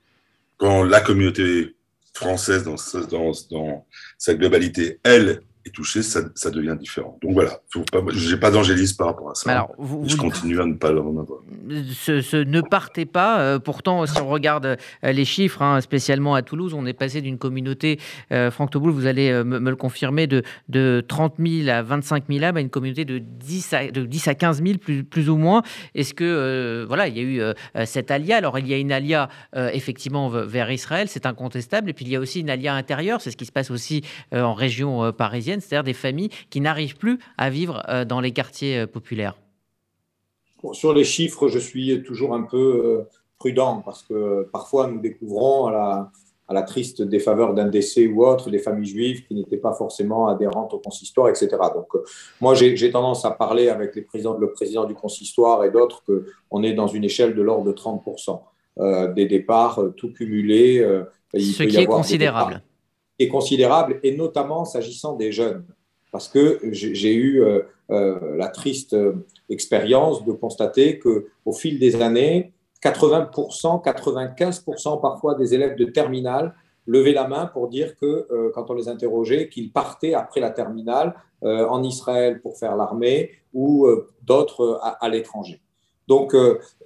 quand 0.57 0.83
la 0.83 1.01
communauté 1.01 1.75
française, 2.13 2.63
dans, 2.63 2.75
dans, 3.09 3.31
dans 3.51 3.85
sa 4.17 4.33
globalité, 4.35 4.99
elle, 5.03 5.41
est 5.65 5.69
touché, 5.69 6.03
ça, 6.03 6.21
ça, 6.35 6.51
devient 6.51 6.75
différent. 6.77 7.17
Donc 7.21 7.33
voilà, 7.33 7.59
je 7.73 8.33
n'ai 8.33 8.39
pas 8.39 8.51
d'angélisme 8.51 8.97
par 8.97 9.07
rapport 9.07 9.31
à 9.31 9.35
ça. 9.35 9.51
Alors, 9.51 9.71
vous, 9.77 10.03
je 10.07 10.17
continue 10.17 10.59
à 10.59 10.65
ne 10.65 10.73
pas 10.73 10.91
en 10.91 11.17
avoir. 11.17 11.39
Ce, 11.93 12.43
ne 12.43 12.61
partez 12.61 13.05
pas. 13.05 13.39
Euh, 13.39 13.59
pourtant, 13.59 14.05
si 14.05 14.19
on 14.19 14.27
regarde 14.27 14.65
euh, 14.65 15.11
les 15.11 15.25
chiffres, 15.25 15.61
hein, 15.61 15.79
spécialement 15.81 16.35
à 16.35 16.41
Toulouse, 16.41 16.73
on 16.73 16.85
est 16.85 16.93
passé 16.93 17.21
d'une 17.21 17.37
communauté, 17.37 17.99
euh, 18.31 18.51
Franck 18.51 18.71
Toboul, 18.71 18.91
vous 18.91 19.05
allez 19.05 19.31
me, 19.43 19.57
le 19.57 19.75
confirmer, 19.75 20.27
de, 20.27 20.43
de 20.67 21.03
30 21.07 21.35
000 21.39 21.69
à 21.69 21.81
25 21.81 22.25
000 22.29 22.43
âmes 22.43 22.57
à 22.57 22.61
une 22.61 22.69
communauté 22.69 23.05
de 23.05 23.19
10 23.19 23.73
à, 23.73 23.91
de 23.91 24.05
10 24.05 24.27
à 24.27 24.35
15 24.35 24.63
000, 24.63 24.77
plus, 24.79 25.03
plus 25.03 25.29
ou 25.29 25.37
moins. 25.37 25.63
Est-ce 25.95 26.13
que, 26.13 26.85
voilà, 26.87 27.07
il 27.07 27.17
y 27.17 27.19
a 27.19 27.23
eu 27.23 27.85
cet 27.85 28.11
alia? 28.11 28.37
Alors, 28.37 28.59
il 28.59 28.67
y 28.67 28.73
a 28.73 28.77
une 28.77 28.91
alia, 28.91 29.29
effectivement, 29.55 30.29
vers 30.29 30.71
Israël, 30.71 31.07
c'est 31.07 31.25
incontestable. 31.25 31.89
Et 31.89 31.93
puis, 31.93 32.05
il 32.05 32.11
y 32.11 32.15
a 32.15 32.19
aussi 32.19 32.41
une 32.41 32.49
alia 32.49 32.73
intérieure, 32.73 33.21
c'est 33.21 33.31
ce 33.31 33.37
qui 33.37 33.45
se 33.45 33.51
passe 33.51 33.71
aussi 33.71 34.03
en 34.33 34.53
région 34.53 35.11
parisienne 35.13 35.52
c'est-à-dire 35.61 35.83
des 35.83 35.93
familles 35.93 36.29
qui 36.49 36.61
n'arrivent 36.61 36.97
plus 36.97 37.19
à 37.37 37.49
vivre 37.49 37.83
euh, 37.89 38.05
dans 38.05 38.21
les 38.21 38.31
quartiers 38.31 38.79
euh, 38.79 38.87
populaires 38.87 39.37
Sur 40.73 40.93
les 40.93 41.03
chiffres, 41.03 41.47
je 41.47 41.59
suis 41.59 42.03
toujours 42.03 42.33
un 42.33 42.43
peu 42.43 42.57
euh, 42.57 43.09
prudent 43.37 43.81
parce 43.83 44.03
que 44.03 44.47
parfois 44.51 44.87
nous 44.87 44.99
découvrons 44.99 45.67
à 45.67 46.11
à 46.47 46.53
la 46.53 46.63
triste 46.63 47.01
défaveur 47.01 47.53
d'un 47.53 47.67
décès 47.67 48.07
ou 48.07 48.25
autre 48.25 48.49
des 48.49 48.59
familles 48.59 48.89
juives 48.89 49.25
qui 49.25 49.33
n'étaient 49.33 49.57
pas 49.57 49.73
forcément 49.73 50.27
adhérentes 50.27 50.73
au 50.73 50.79
consistoire, 50.79 51.29
etc. 51.29 51.49
Donc, 51.73 51.87
euh, 51.95 52.03
moi, 52.41 52.53
j'ai 52.53 52.91
tendance 52.91 53.23
à 53.23 53.31
parler 53.31 53.69
avec 53.69 53.95
les 53.95 54.01
présidents, 54.01 54.37
le 54.37 54.51
président 54.51 54.85
du 54.85 54.93
consistoire 54.93 55.63
et 55.63 55.71
d'autres 55.71 56.03
qu'on 56.49 56.63
est 56.63 56.73
dans 56.73 56.87
une 56.87 57.03
échelle 57.03 57.33
de 57.33 57.41
l'ordre 57.41 57.65
de 57.65 57.71
30% 57.71 58.41
euh, 58.79 59.13
des 59.13 59.25
départs, 59.25 59.81
euh, 59.81 59.93
tout 59.95 60.11
cumulé. 60.11 60.85
Ce 61.33 61.63
qui 61.63 61.77
est 61.77 61.85
considérable. 61.85 62.61
Considérable, 63.27 63.99
et 64.03 64.15
notamment 64.15 64.65
s'agissant 64.65 65.15
des 65.15 65.31
jeunes. 65.31 65.65
Parce 66.11 66.27
que 66.27 66.59
j'ai 66.71 67.15
eu 67.15 67.43
la 67.89 68.47
triste 68.49 68.95
expérience 69.49 70.23
de 70.25 70.31
constater 70.31 70.99
qu'au 70.99 71.53
fil 71.53 71.79
des 71.79 72.01
années, 72.01 72.53
80%, 72.83 73.83
95% 73.83 75.01
parfois 75.01 75.35
des 75.35 75.53
élèves 75.53 75.75
de 75.75 75.85
terminale 75.85 76.53
levaient 76.85 77.13
la 77.13 77.27
main 77.27 77.45
pour 77.45 77.69
dire 77.69 77.95
que, 77.95 78.27
euh, 78.29 78.51
quand 78.53 78.69
on 78.69 78.73
les 78.73 78.89
interrogeait, 78.89 79.47
qu'ils 79.47 79.71
partaient 79.71 80.13
après 80.13 80.41
la 80.41 80.49
terminale 80.49 81.15
euh, 81.43 81.65
en 81.67 81.81
Israël 81.81 82.41
pour 82.41 82.57
faire 82.57 82.75
l'armée 82.75 83.31
ou 83.53 83.85
euh, 83.85 84.09
d'autres 84.23 84.79
à, 84.81 85.07
l'étranger. 85.09 85.61
Donc, 86.09 86.35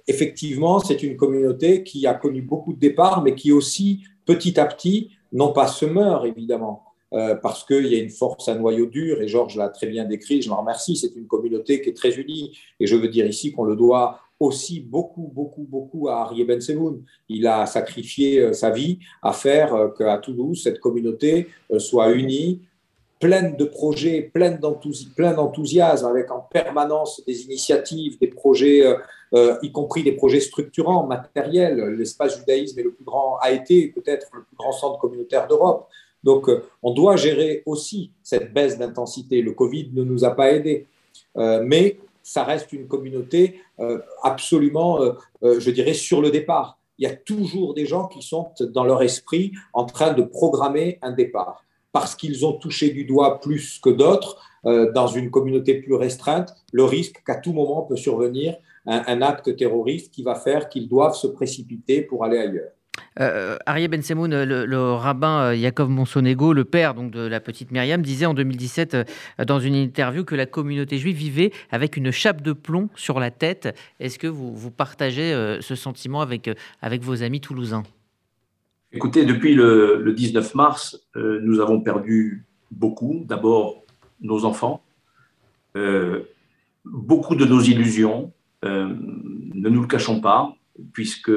effectivement, 0.06 0.78
c'est 0.78 1.02
une 1.02 1.16
communauté 1.16 1.82
qui 1.82 2.06
a 2.06 2.14
connu 2.14 2.40
beaucoup 2.40 2.72
de 2.72 2.78
départs, 2.78 3.20
mais 3.24 3.34
qui 3.34 3.50
aussi, 3.50 4.04
petit 4.24 4.60
à 4.60 4.64
petit, 4.64 5.10
non 5.32 5.52
pas 5.52 5.66
se 5.66 5.86
meurt, 5.86 6.26
évidemment, 6.26 6.84
parce 7.10 7.64
qu'il 7.64 7.86
y 7.86 7.94
a 7.94 8.02
une 8.02 8.10
force, 8.10 8.48
un 8.48 8.56
noyau 8.56 8.86
dur, 8.86 9.22
et 9.22 9.28
Georges 9.28 9.56
l'a 9.56 9.70
très 9.70 9.86
bien 9.86 10.04
décrit, 10.04 10.42
je 10.42 10.50
m'en 10.50 10.60
remercie, 10.60 10.94
c'est 10.94 11.16
une 11.16 11.26
communauté 11.26 11.80
qui 11.80 11.88
est 11.88 11.96
très 11.96 12.14
unie, 12.16 12.58
et 12.78 12.86
je 12.86 12.96
veux 12.96 13.08
dire 13.08 13.26
ici 13.26 13.52
qu'on 13.52 13.64
le 13.64 13.76
doit 13.76 14.20
aussi 14.40 14.80
beaucoup, 14.80 15.30
beaucoup, 15.34 15.66
beaucoup 15.68 16.08
à 16.08 16.22
Arié 16.22 16.44
Ben 16.44 16.60
Semoun. 16.60 17.02
Il 17.28 17.46
a 17.46 17.66
sacrifié 17.66 18.40
euh, 18.40 18.52
sa 18.52 18.70
vie 18.70 18.98
à 19.22 19.32
faire 19.32 19.74
euh, 19.74 19.88
qu'à 19.88 20.18
Toulouse, 20.18 20.62
cette 20.62 20.80
communauté 20.80 21.48
euh, 21.72 21.78
soit 21.78 22.12
unie, 22.12 22.62
pleine 23.18 23.56
de 23.56 23.64
projets, 23.64 24.22
pleine 24.22 24.58
d'enthousiasme, 24.58 26.06
avec 26.06 26.30
en 26.30 26.40
permanence 26.40 27.22
des 27.26 27.42
initiatives, 27.42 28.18
des 28.18 28.28
projets, 28.28 28.84
y 29.62 29.72
compris 29.72 30.02
des 30.02 30.12
projets 30.12 30.40
structurants, 30.40 31.06
matériels. 31.06 31.78
L'espace 31.98 32.38
judaïsme 32.38 32.78
est 32.78 32.84
le 32.84 32.92
plus 32.92 33.04
grand, 33.04 33.38
a 33.40 33.50
été 33.50 33.88
peut-être 33.88 34.28
le 34.32 34.42
plus 34.42 34.56
grand 34.56 34.72
centre 34.72 34.98
communautaire 34.98 35.48
d'Europe. 35.48 35.88
Donc, 36.22 36.48
on 36.82 36.92
doit 36.92 37.16
gérer 37.16 37.62
aussi 37.66 38.12
cette 38.22 38.52
baisse 38.52 38.78
d'intensité. 38.78 39.42
Le 39.42 39.52
Covid 39.52 39.90
ne 39.94 40.04
nous 40.04 40.24
a 40.24 40.30
pas 40.30 40.52
aidés. 40.52 40.86
mais 41.34 41.98
ça 42.28 42.44
reste 42.44 42.74
une 42.74 42.86
communauté 42.86 43.62
euh, 43.80 44.00
absolument, 44.22 45.00
euh, 45.00 45.12
euh, 45.42 45.60
je 45.60 45.70
dirais, 45.70 45.94
sur 45.94 46.20
le 46.20 46.30
départ. 46.30 46.78
Il 46.98 47.08
y 47.08 47.10
a 47.10 47.16
toujours 47.16 47.72
des 47.72 47.86
gens 47.86 48.06
qui 48.06 48.20
sont 48.20 48.50
dans 48.60 48.84
leur 48.84 49.02
esprit 49.02 49.52
en 49.72 49.86
train 49.86 50.12
de 50.12 50.22
programmer 50.22 50.98
un 51.00 51.12
départ 51.12 51.64
parce 51.92 52.14
qu'ils 52.14 52.44
ont 52.46 52.52
touché 52.52 52.90
du 52.90 53.04
doigt 53.04 53.40
plus 53.40 53.78
que 53.78 53.90
d'autres 53.90 54.42
dans 54.64 55.06
une 55.06 55.30
communauté 55.30 55.74
plus 55.74 55.94
restreinte 55.94 56.54
le 56.72 56.84
risque 56.84 57.22
qu'à 57.24 57.36
tout 57.36 57.52
moment 57.52 57.82
peut 57.82 57.96
survenir 57.96 58.56
un 58.86 59.22
acte 59.22 59.56
terroriste 59.56 60.12
qui 60.12 60.22
va 60.22 60.34
faire 60.34 60.68
qu'ils 60.68 60.88
doivent 60.88 61.14
se 61.14 61.28
précipiter 61.28 62.02
pour 62.02 62.24
aller 62.24 62.38
ailleurs. 62.38 62.72
Euh, 63.20 63.56
Arié 63.66 63.88
Ben 63.88 64.02
Semoun, 64.02 64.42
le, 64.44 64.92
rabbin 64.92 65.50
euh, 65.50 65.56
Yaakov 65.56 65.88
Monsonego, 65.88 66.52
le 66.52 66.64
père 66.64 66.94
donc, 66.94 67.10
de 67.10 67.20
la 67.20 67.40
petite 67.40 67.70
Myriam, 67.72 68.02
disait 68.02 68.26
en 68.26 68.34
2017 68.34 68.94
euh, 68.94 69.04
dans 69.44 69.58
une 69.58 69.74
interview 69.74 70.24
que 70.24 70.34
la 70.34 70.46
communauté 70.46 70.98
juive 70.98 71.16
vivait 71.16 71.52
avec 71.70 71.96
une 71.96 72.10
chape 72.10 72.42
de 72.42 72.52
plomb 72.52 72.88
sur 72.94 73.18
la 73.20 73.30
tête. 73.30 73.76
Est-ce 74.00 74.18
que 74.18 74.26
vous, 74.26 74.70
partagez 74.70 75.32
euh, 75.32 75.60
ce 75.60 75.74
sentiment 75.74 76.20
avec, 76.20 76.50
avec 76.82 77.02
vos 77.02 77.22
amis 77.22 77.40
toulousains? 77.40 77.82
Écoutez, 78.92 79.24
depuis 79.24 79.54
le, 79.54 80.02
le 80.02 80.12
19 80.12 80.54
mars, 80.54 81.06
nous 81.14 81.60
avons 81.60 81.80
perdu 81.80 82.46
beaucoup. 82.70 83.22
D'abord, 83.26 83.84
nos 84.20 84.44
enfants, 84.44 84.82
beaucoup 86.84 87.34
de 87.34 87.44
nos 87.44 87.60
illusions, 87.60 88.32
ne 88.62 89.68
nous 89.68 89.82
le 89.82 89.86
cachons 89.86 90.20
pas 90.20 90.54
puisque 90.92 91.32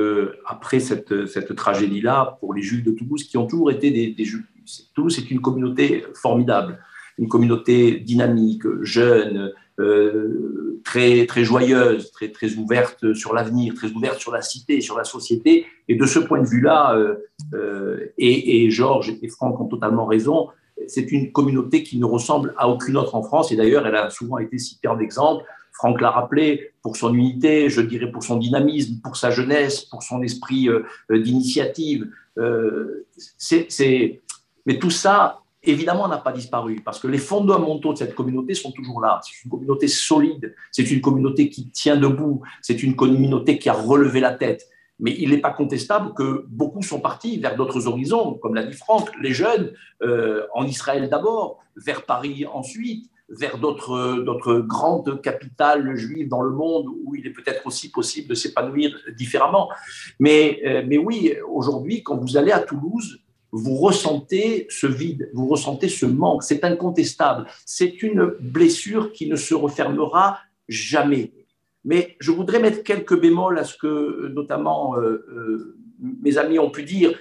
après 0.46 0.80
cette, 0.80 1.26
cette 1.26 1.56
tragédie-là, 1.56 2.38
pour 2.40 2.54
les 2.54 2.62
Juifs 2.62 2.84
de 2.84 2.92
Toulouse, 2.92 3.24
qui 3.24 3.38
ont 3.38 3.48
toujours 3.48 3.72
été 3.72 3.92
des, 3.92 4.12
des 4.12 4.26
Juifs, 4.26 4.46
Toulouse 4.94 5.18
est 5.18 5.32
une 5.32 5.42
communauté 5.42 6.06
formidable, 6.14 6.80
une 7.18 7.28
communauté 7.28 8.00
dynamique, 8.00 8.64
jeune, 8.82 9.38
euh, 9.38 9.50
très, 10.84 11.26
très 11.26 11.44
joyeuse, 11.44 12.12
très, 12.12 12.30
très 12.30 12.56
ouverte 12.56 13.14
sur 13.14 13.34
l'avenir, 13.34 13.74
très 13.76 13.92
ouverte 13.92 14.20
sur 14.20 14.32
la 14.32 14.42
cité, 14.42 14.82
sur 14.82 14.98
la 14.98 15.04
société. 15.04 15.66
Et 15.88 15.96
de 15.96 16.06
ce 16.06 16.20
point 16.20 16.42
de 16.42 16.48
vue-là, 16.48 16.96
euh, 16.96 17.16
euh, 17.54 18.12
et, 18.18 18.70
Georges 18.70 19.14
et 19.22 19.28
Franck 19.30 19.60
ont 19.60 19.68
totalement 19.68 20.06
raison, 20.06 20.50
c'est 20.88 21.12
une 21.12 21.32
communauté 21.32 21.84
qui 21.84 22.00
ne 22.00 22.06
ressemble 22.06 22.54
à 22.58 22.68
aucune 22.68 22.98
autre 22.98 23.16
en 23.16 23.24
France. 23.24 23.52
Et 23.52 23.56
d'ailleurs, 23.56 23.86
elle 23.86 23.96
a 23.96 24.10
souvent 24.10 24.38
été 24.38 24.58
citée 24.58 24.88
en 24.88 25.00
exemple 25.00 25.46
Franck 25.74 26.02
l'a 26.02 26.12
rappelé, 26.12 26.74
pour 26.84 26.96
son 26.96 27.14
unité, 27.14 27.70
je 27.70 27.82
dirais 27.82 28.12
pour 28.12 28.24
son 28.24 28.38
dynamisme, 28.38 29.00
pour 29.02 29.16
sa 29.16 29.32
jeunesse, 29.32 29.82
pour 29.82 30.04
son 30.04 30.22
esprit 30.22 30.68
euh, 30.70 30.84
euh, 31.12 31.20
d'initiative. 31.20 32.08
Euh, 32.38 33.06
mais 34.66 34.78
tout 34.80 34.90
ça, 34.90 35.41
évidemment, 35.64 36.08
n'a 36.08 36.18
pas 36.18 36.32
disparu 36.32 36.82
parce 36.84 37.00
que 37.00 37.08
les 37.08 37.18
fondamentaux 37.18 37.94
de 37.94 37.98
cette 37.98 38.16
communauté 38.16 38.54
sont 38.54 38.72
toujours 38.72 39.02
là. 39.02 39.20
C'est 39.24 39.44
une 39.44 39.52
communauté 39.52 39.88
solide, 39.88 40.56
c'est 40.72 40.90
une 40.90 41.02
communauté 41.02 41.50
qui 41.50 41.70
tient 41.70 41.98
debout, 41.98 42.42
c'est 42.62 42.84
une 42.84 42.96
communauté 42.96 43.60
qui 43.60 43.70
a 43.70 43.74
relevé 43.74 44.20
la 44.20 44.34
tête. 44.34 44.68
Mais 45.00 45.16
il 45.18 45.32
n'est 45.32 45.40
pas 45.40 45.52
contestable 45.52 46.14
que 46.14 46.46
beaucoup 46.48 46.84
sont 46.84 47.00
partis 47.00 47.40
vers 47.40 47.56
d'autres 47.56 47.88
horizons, 47.88 48.36
comme 48.36 48.54
l'a 48.54 48.64
dit 48.64 48.74
Franck, 48.74 49.10
les 49.20 49.34
jeunes, 49.34 49.74
en 50.54 50.66
Israël 50.66 51.10
d'abord, 51.10 51.58
vers 51.76 52.06
Paris 52.06 52.46
ensuite, 52.46 53.12
vers 53.32 53.58
d'autres 53.58 54.60
grandes 54.60 55.22
capitales 55.22 55.96
juives 55.96 56.28
dans 56.28 56.42
le 56.42 56.52
monde 56.52 56.88
où 57.04 57.16
il 57.16 57.26
est 57.26 57.32
peut-être 57.32 57.66
aussi 57.66 57.92
possible 57.92 58.28
de 58.30 58.36
s'épanouir 58.36 58.96
différemment. 59.16 59.70
Mais, 60.20 60.62
euh, 60.66 60.84
mais 60.86 60.98
oui, 60.98 61.34
aujourd'hui, 61.50 62.04
quand 62.04 62.18
vous 62.18 62.38
allez 62.38 62.52
à 62.52 62.60
Toulouse, 62.60 63.22
vous 63.52 63.76
ressentez 63.76 64.68
ce 64.70 64.88
vide, 64.88 65.30
vous 65.34 65.48
ressentez 65.48 65.90
ce 65.90 66.06
manque, 66.06 66.44
c'est 66.44 66.64
incontestable. 66.64 67.48
C'est 67.66 68.02
une 68.02 68.34
blessure 68.40 69.12
qui 69.12 69.28
ne 69.28 69.36
se 69.36 69.54
refermera 69.54 70.40
jamais. 70.70 71.32
Mais 71.84 72.16
je 72.20 72.32
voudrais 72.32 72.60
mettre 72.60 72.84
quelques 72.84 73.20
bémols 73.20 73.60
à 73.60 73.64
ce 73.64 73.76
que 73.78 74.28
notamment 74.34 74.96
euh, 74.98 75.26
euh, 75.30 75.78
mes 76.22 76.38
amis 76.38 76.60
ont 76.60 76.70
pu 76.70 76.84
dire. 76.84 77.18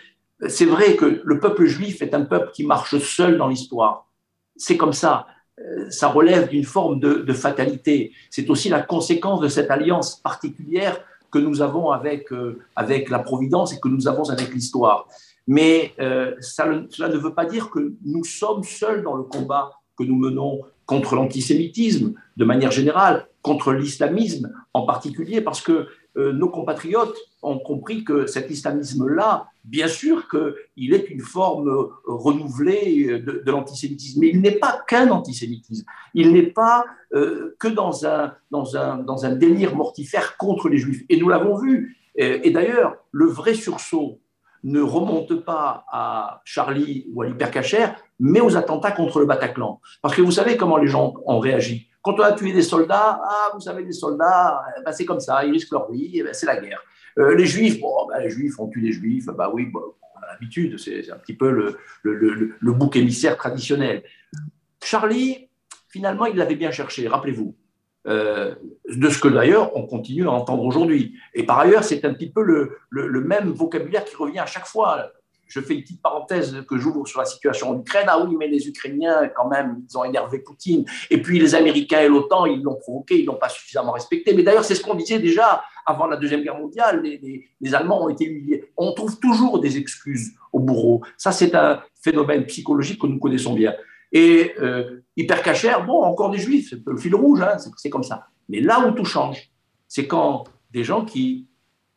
C'est 0.49 0.67
vrai 0.67 0.97
que 0.97 1.21
le 1.25 1.41
peuple 1.41 1.67
juif 1.67 2.01
est 2.03 2.15
un 2.15 2.23
peuple 2.23 2.51
qui 2.53 2.65
marche 2.65 2.97
seul 2.99 3.37
dans 3.37 3.49
l'histoire. 3.49 4.07
C'est 4.57 4.77
comme 4.77 4.93
ça. 4.93 5.27
Euh, 5.59 5.91
ça 5.91 6.09
relève 6.09 6.49
d'une 6.49 6.65
forme 6.65 7.01
de, 7.01 7.33
fatalité. 7.33 8.13
C'est 8.31 8.49
aussi 8.51 8.69
la 8.69 8.83
conséquence 8.83 9.41
de 9.41 9.49
cette 9.49 9.71
alliance 9.71 10.17
particulière 10.17 11.01
que 11.33 11.39
nous 11.39 11.63
avons 11.63 11.91
avec, 11.91 12.29
avec 12.75 13.09
la 13.09 13.21
Providence 13.21 13.73
et 13.73 13.79
que 13.79 13.89
nous 13.89 14.09
avons 14.09 14.31
avec 14.31 14.53
l'histoire. 14.53 15.07
Mais 15.47 15.95
euh, 16.01 16.35
cela 16.41 17.09
ne 17.09 17.17
veut 17.17 17.35
pas 17.35 17.45
dire 17.45 17.71
que 17.71 17.95
nous 18.05 18.25
sommes 18.25 18.63
seuls 18.63 19.03
dans 19.03 19.17
le 19.17 19.25
combat 19.25 19.73
que 19.97 20.05
nous 20.05 20.17
menons 20.17 20.61
contre 20.87 21.15
l'antisémitisme 21.15 22.15
de 22.37 22.45
manière 22.45 22.71
générale, 22.71 23.29
contre 23.43 23.73
l'islamisme 23.73 24.53
en 24.75 24.87
particulier, 24.87 25.41
parce 25.41 25.61
que 25.61 25.89
euh, 26.17 26.33
nos 26.33 26.49
compatriotes 26.49 27.17
ont 27.43 27.59
compris 27.59 28.05
que 28.05 28.27
cet 28.27 28.51
islamisme-là, 28.51 29.47
bien 29.65 29.89
sûr 29.89 30.29
qu'il 30.29 30.95
est 30.95 31.09
une 31.11 31.21
forme 31.21 31.69
euh, 31.69 31.89
renouvelée 32.07 33.21
de, 33.21 33.51
l'antisémitisme, 33.51 34.21
mais 34.21 34.29
il 34.29 34.41
n'est 34.41 34.59
pas 34.59 34.81
qu'un 34.87 35.11
antisémitisme. 35.11 35.87
Il 36.15 36.33
n'est 36.33 36.43
pas 36.43 36.85
que 37.13 37.67
dans 37.67 38.07
un, 38.07 38.33
dans, 38.53 38.77
un, 38.77 38.99
dans 38.99 39.25
un 39.25 39.35
délire 39.35 39.75
mortifère 39.75 40.37
contre 40.37 40.69
les 40.69 40.79
juifs. 40.79 41.03
Et 41.09 41.19
nous 41.19 41.29
l'avons 41.29 41.59
vu. 41.59 41.97
Et, 42.15 42.51
d'ailleurs, 42.53 42.95
le 43.11 43.27
vrai 43.27 43.55
sursaut 43.55 44.21
ne 44.65 44.81
remonte 44.81 45.45
pas 45.45 45.85
à 45.91 46.43
Charlie 46.45 47.07
ou 47.13 47.23
à 47.23 47.27
l'hypercachère, 47.27 47.97
mais 48.19 48.41
aux 48.41 48.57
attentats 48.57 48.93
contre 48.93 49.21
le 49.21 49.27
Bataclan. 49.27 49.81
Parce 50.03 50.15
que 50.15 50.23
vous 50.23 50.31
savez 50.33 50.57
comment 50.57 50.77
les 50.77 50.89
gens 50.89 51.15
ont 51.27 51.39
réagi. 51.39 51.89
Quand 52.03 52.15
on 52.15 52.23
a 52.23 52.33
tué 52.33 52.53
des 52.53 52.63
soldats, 52.63 53.21
ah, 53.23 53.51
vous 53.55 53.61
savez, 53.61 53.85
les 53.85 53.93
soldats, 53.93 54.63
eh 54.79 54.83
ben, 54.85 54.93
c'est 54.93 55.05
comme 55.05 55.21
ça, 55.21 55.45
ils 55.45 55.53
risquent 55.53 55.73
leur 55.73 55.91
vie, 55.91 56.11
eh 56.15 56.23
ben, 56.23 56.33
c'est 56.33 56.47
la 56.47 56.57
guerre. 56.57 56.83
Euh, 57.19 57.35
les 57.35 57.47
juifs, 57.47 57.81
bon, 57.81 58.07
ben, 58.09 58.23
les 58.23 58.31
juifs, 58.31 58.59
on 58.59 58.69
tue 58.69 58.81
les 58.81 58.93
juifs, 58.93 59.27
bah 59.27 59.51
oui, 59.53 59.71
on 59.75 60.23
a 60.23 60.33
l'habitude, 60.33 60.79
c'est 60.79 61.11
un 61.11 61.17
petit 61.17 61.35
peu 61.35 61.51
le, 61.51 61.77
le, 62.03 62.55
le, 62.59 62.73
bouc 62.73 62.97
émissaire 62.97 63.37
traditionnel. 63.37 64.03
Charlie, 64.83 65.49
finalement, 65.89 66.27
il 66.27 66.37
l'avait 66.37 66.57
bien 66.57 66.71
cherché, 66.71 67.07
rappelez-vous. 67.07 67.55
Euh, 68.07 68.55
de 68.89 69.11
ce 69.11 69.19
que 69.19 69.29
d'ailleurs 69.29 69.77
on 69.77 69.87
continue 69.87 70.27
à 70.27 70.31
entendre 70.31 70.65
aujourd'hui. 70.65 71.15
Et 71.35 71.45
par 71.45 71.59
ailleurs, 71.61 71.85
c'est 71.85 72.05
un 72.05 72.15
petit 72.15 72.31
peu 72.31 72.43
le, 72.43 73.21
même 73.21 73.51
vocabulaire 73.51 74.05
qui 74.05 74.17
revient 74.17 74.39
à 74.39 74.47
chaque 74.47 74.67
fois 74.67 75.11
je 75.51 75.61
fais 75.61 75.75
une 75.75 75.83
petite 75.83 76.01
parenthèse 76.01 76.65
que 76.69 76.79
j'ouvre 76.79 77.07
sur 77.07 77.19
la 77.19 77.27
situation 77.27 77.71
en 77.71 77.81
Ukraine. 77.81 78.07
Ah 78.09 78.25
oui, 78.25 78.37
mais 78.39 78.47
les 78.47 78.69
Ukrainiens, 78.69 79.29
quand 79.35 79.49
même, 79.49 79.83
ils 79.89 79.99
ont 79.99 80.05
énervé 80.05 80.39
Poutine. 80.39 80.85
Et 81.11 81.21
puis 81.21 81.41
les 81.41 81.57
Américains 81.57 82.01
et 82.01 82.09
l'OTAN, 82.09 82.47
ils 82.47 82.63
l'ont 82.63 82.77
provoqué, 82.77 83.19
ils 83.19 83.25
l'ont 83.25 83.35
pas 83.35 83.49
suffisamment 83.49 83.91
respecté. 83.91 84.33
Mais 84.33 84.45
d'ailleurs, 84.45 84.65
c'est 84.65 84.77
ce 84.77 84.83
qu'on 84.83 84.95
disait 84.95 85.19
déjà 85.19 85.65
avant 85.85 86.07
la 86.07 86.17
Deuxième 86.17 86.43
Guerre 86.43 86.59
mondiale, 86.59 87.03
les, 87.03 87.75
Allemands 87.75 88.05
ont 88.05 88.09
été 88.09 88.27
humiliés. 88.27 88.65
On 88.77 88.93
trouve 88.93 89.19
toujours 89.19 89.61
des 89.61 89.77
excuses 89.77 90.31
aux 90.53 90.61
bourreaux. 90.61 91.03
Ça, 91.17 91.33
c'est 91.33 91.55
un 91.57 91.83
phénomène 92.01 92.47
psychologique 92.47 93.01
que 93.01 93.09
nous 93.09 93.19
connaissons 93.19 93.55
bien. 93.55 93.75
Et 94.13 94.55
euh, 94.61 95.05
hyper 95.17 95.43
cachère, 95.43 95.87
bon, 95.87 96.03
encore 96.03 96.31
des 96.31 96.39
juifs, 96.39 96.69
c'est 96.71 96.85
le 96.85 96.97
fil 96.97 97.15
rouge, 97.15 97.41
hein, 97.43 97.57
c'est 97.77 97.91
comme 97.91 98.03
ça. 98.03 98.27
Mais 98.49 98.61
là 98.61 98.87
où 98.87 98.91
tout 98.93 99.05
change, 99.05 99.51
c'est 99.87 100.07
quand 100.07 100.45
des 100.71 100.85
gens 100.85 101.05
qui, 101.05 101.47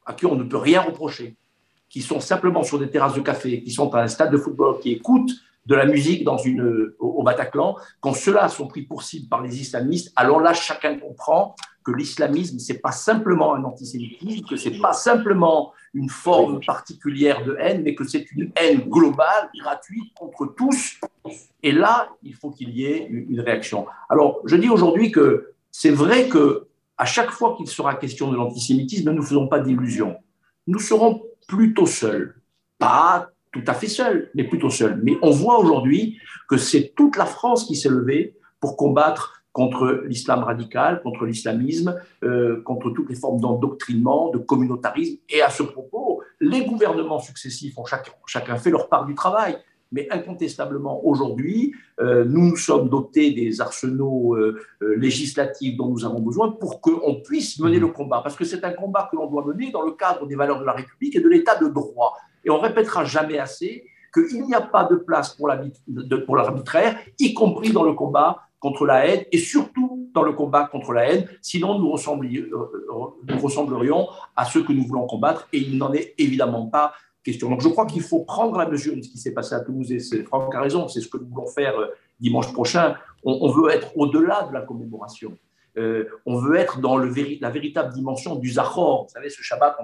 à 0.06 0.14
qui 0.14 0.26
on 0.26 0.36
ne 0.36 0.44
peut 0.44 0.58
rien 0.58 0.82
reprocher, 0.82 1.36
qui 1.90 2.02
sont 2.02 2.20
simplement 2.20 2.64
sur 2.64 2.80
des 2.80 2.90
terrasses 2.90 3.16
de 3.16 3.22
café, 3.22 3.64
qui 3.64 3.72
sont 3.72 3.94
à 3.94 4.02
un 4.02 4.08
stade 4.08 4.32
de 4.32 4.38
football, 4.38 4.80
qui 4.80 4.92
écoutent 4.92 5.32
de 5.66 5.76
la 5.76 5.86
musique 5.86 6.24
dans 6.24 6.38
une, 6.38 6.94
au, 7.00 7.24
Bataclan, 7.24 7.78
quand 8.02 8.14
ceux-là 8.14 8.50
sont 8.50 8.68
pris 8.68 8.82
pour 8.82 9.04
cible 9.04 9.30
par 9.30 9.42
les 9.42 9.62
islamistes, 9.62 10.12
alors 10.16 10.42
là, 10.42 10.54
chacun 10.54 10.98
comprend 11.00 11.56
que 11.84 11.92
l'islamisme, 11.92 12.60
c'est 12.60 12.80
pas 12.80 12.92
simplement 12.92 13.56
un 13.56 13.64
antisémitisme, 13.64 14.46
que 14.48 14.56
c'est 14.56 14.80
pas 14.80 14.94
simplement 14.94 15.74
une 15.94 16.10
forme 16.10 16.60
particulière 16.66 17.44
de 17.46 17.58
haine, 17.60 17.84
mais 17.84 17.94
que 17.94 18.06
c'est 18.06 18.32
une 18.32 18.52
haine 18.56 18.82
globale, 18.90 19.50
gratuite, 19.62 20.14
contre 20.16 20.54
tous. 20.58 21.00
Et 21.62 21.72
là, 21.72 22.10
il 22.24 22.34
faut 22.34 22.52
qu'il 22.52 22.70
y 22.70 22.86
ait 22.86 23.06
une 23.08 23.40
réaction. 23.42 23.86
Alors, 24.10 24.42
je 24.46 24.56
dis 24.56 24.70
aujourd'hui 24.70 25.12
que 25.12 25.54
c'est 25.72 25.92
vrai 25.92 26.30
que 26.30 26.68
à 26.98 27.06
chaque 27.06 27.32
fois 27.32 27.56
qu'il 27.58 27.68
sera 27.68 27.96
question 27.96 28.32
de 28.32 28.38
l'antisémitisme, 28.38 29.10
ne 29.10 29.16
nous 29.16 29.24
faisons 29.24 29.48
pas 29.48 29.60
d'illusions. 29.60 30.16
Nous 30.68 30.80
serons 30.80 31.22
plutôt 31.48 31.86
seuls. 31.86 32.40
Pas 32.78 33.30
tout 33.54 33.64
à 33.68 33.74
fait 33.74 33.88
seul, 33.88 34.30
mais 34.34 34.44
plutôt 34.44 34.70
seul. 34.70 35.00
Mais 35.04 35.14
on 35.22 35.30
voit 35.30 35.60
aujourd'hui 35.60 36.18
que 36.50 36.58
c'est 36.58 36.94
toute 36.96 37.16
la 37.16 37.26
France 37.26 37.66
qui 37.66 37.76
s'est 37.76 37.90
levée 37.90 38.36
pour 38.60 38.76
combattre 38.76 39.44
contre 39.54 40.04
l'islam 40.08 40.44
radical, 40.44 41.02
contre 41.04 41.26
l'islamisme, 41.26 41.96
euh, 42.24 42.62
contre 42.64 42.90
toutes 42.90 43.10
les 43.10 43.16
formes 43.16 43.40
d'endoctrinement, 43.40 44.32
de 44.32 44.40
communautarisme. 44.40 45.18
Et 45.30 45.44
à 45.44 45.52
ce 45.52 45.62
propos, 45.62 46.24
les 46.42 46.66
gouvernements 46.66 47.20
successifs 47.20 47.78
ont 47.78 47.86
chacun, 47.86 48.12
chacun 48.26 48.58
fait 48.58 48.72
leur 48.72 48.90
part 48.90 49.06
du 49.06 49.14
travail. 49.14 49.58
Mais 49.92 50.08
incontestablement, 50.10 51.06
aujourd'hui, 51.06 51.76
euh, 52.00 52.26
nous 52.26 52.50
nous 52.50 52.56
sommes 52.56 52.90
dotés 52.90 53.30
des 53.30 53.62
arsenaux 53.62 54.36
euh, 54.36 54.60
législatifs 54.82 55.78
dont 55.78 55.90
nous 55.90 56.04
avons 56.04 56.20
besoin 56.20 56.50
pour 56.50 56.82
qu'on 56.82 57.22
puisse 57.24 57.60
mener 57.60 57.78
le 57.78 57.90
combat. 57.90 58.22
Parce 58.24 58.36
que 58.36 58.44
c'est 58.44 58.64
un 58.64 58.72
combat 58.72 59.08
que 59.12 59.16
l'on 59.16 59.28
doit 59.28 59.46
mener 59.46 59.70
dans 59.70 59.84
le 59.84 59.92
cadre 59.92 60.26
des 60.26 60.36
valeurs 60.36 60.60
de 60.60 60.66
la 60.66 60.74
République 60.74 61.16
et 61.16 61.20
de 61.20 61.30
l'état 61.30 61.58
de 61.58 61.68
droit. 61.68 62.16
Et 62.44 62.50
on 62.50 62.60
répétera 62.60 63.06
jamais 63.06 63.40
assez 63.40 63.86
qu'il 64.14 64.46
n'y 64.46 64.54
a 64.54 64.62
pas 64.62 64.84
de 64.86 64.96
place 64.96 65.34
pour 65.34 65.48
l'arbitraire, 65.48 67.00
y 67.20 67.34
compris 67.34 67.72
dans 67.72 67.84
le 67.84 67.94
combat 67.94 68.42
contre 68.60 68.86
la 68.86 69.06
haine 69.08 69.26
et 69.32 69.40
surtout 69.40 70.10
dans 70.14 70.22
le 70.22 70.34
combat 70.34 70.66
contre 70.72 70.94
la 70.94 71.10
haine. 71.10 71.28
Sinon, 71.42 71.80
nous, 71.80 71.94
euh, 71.94 72.50
nous 73.28 73.40
ressemblerions 73.40 74.08
à 74.36 74.46
ceux 74.46 74.64
que 74.64 74.72
nous 74.72 74.86
voulons 74.86 75.08
combattre 75.08 75.48
et 75.52 75.58
il 75.58 75.78
n'en 75.78 75.92
est 75.94 76.14
évidemment 76.18 76.68
pas 76.68 76.94
question. 77.24 77.50
Donc 77.50 77.62
je 77.62 77.70
crois 77.70 77.86
qu'il 77.86 78.02
faut 78.02 78.20
prendre 78.20 78.58
la 78.58 78.68
mesure 78.68 78.96
de 78.96 79.02
ce 79.02 79.10
qui 79.10 79.18
s'est 79.18 79.34
passé 79.34 79.56
à 79.56 79.62
Toulouse 79.62 79.92
et 79.92 80.24
Franck 80.24 80.54
a 80.56 80.62
raison, 80.62 80.88
c'est 80.88 81.02
ce 81.02 81.08
que 81.08 81.18
nous 81.18 81.28
voulons 81.28 81.48
faire 81.48 81.78
euh, 81.78 81.88
dimanche 82.20 82.52
prochain. 82.54 82.96
on 83.24 83.50
veut 83.50 83.72
être 83.72 83.98
au-delà 83.98 84.44
de 84.44 84.54
la 84.54 84.62
commémoration. 84.62 85.38
Euh, 85.78 86.06
on 86.26 86.40
veut 86.40 86.56
être 86.56 86.80
dans 86.80 86.98
la 86.98 87.50
véritable 87.50 87.94
dimension 87.94 88.36
du 88.36 88.52
Zachor. 88.52 89.06
Vous 89.06 89.14
savez, 89.14 89.30
ce 89.30 89.42
Shabbat, 89.42 89.76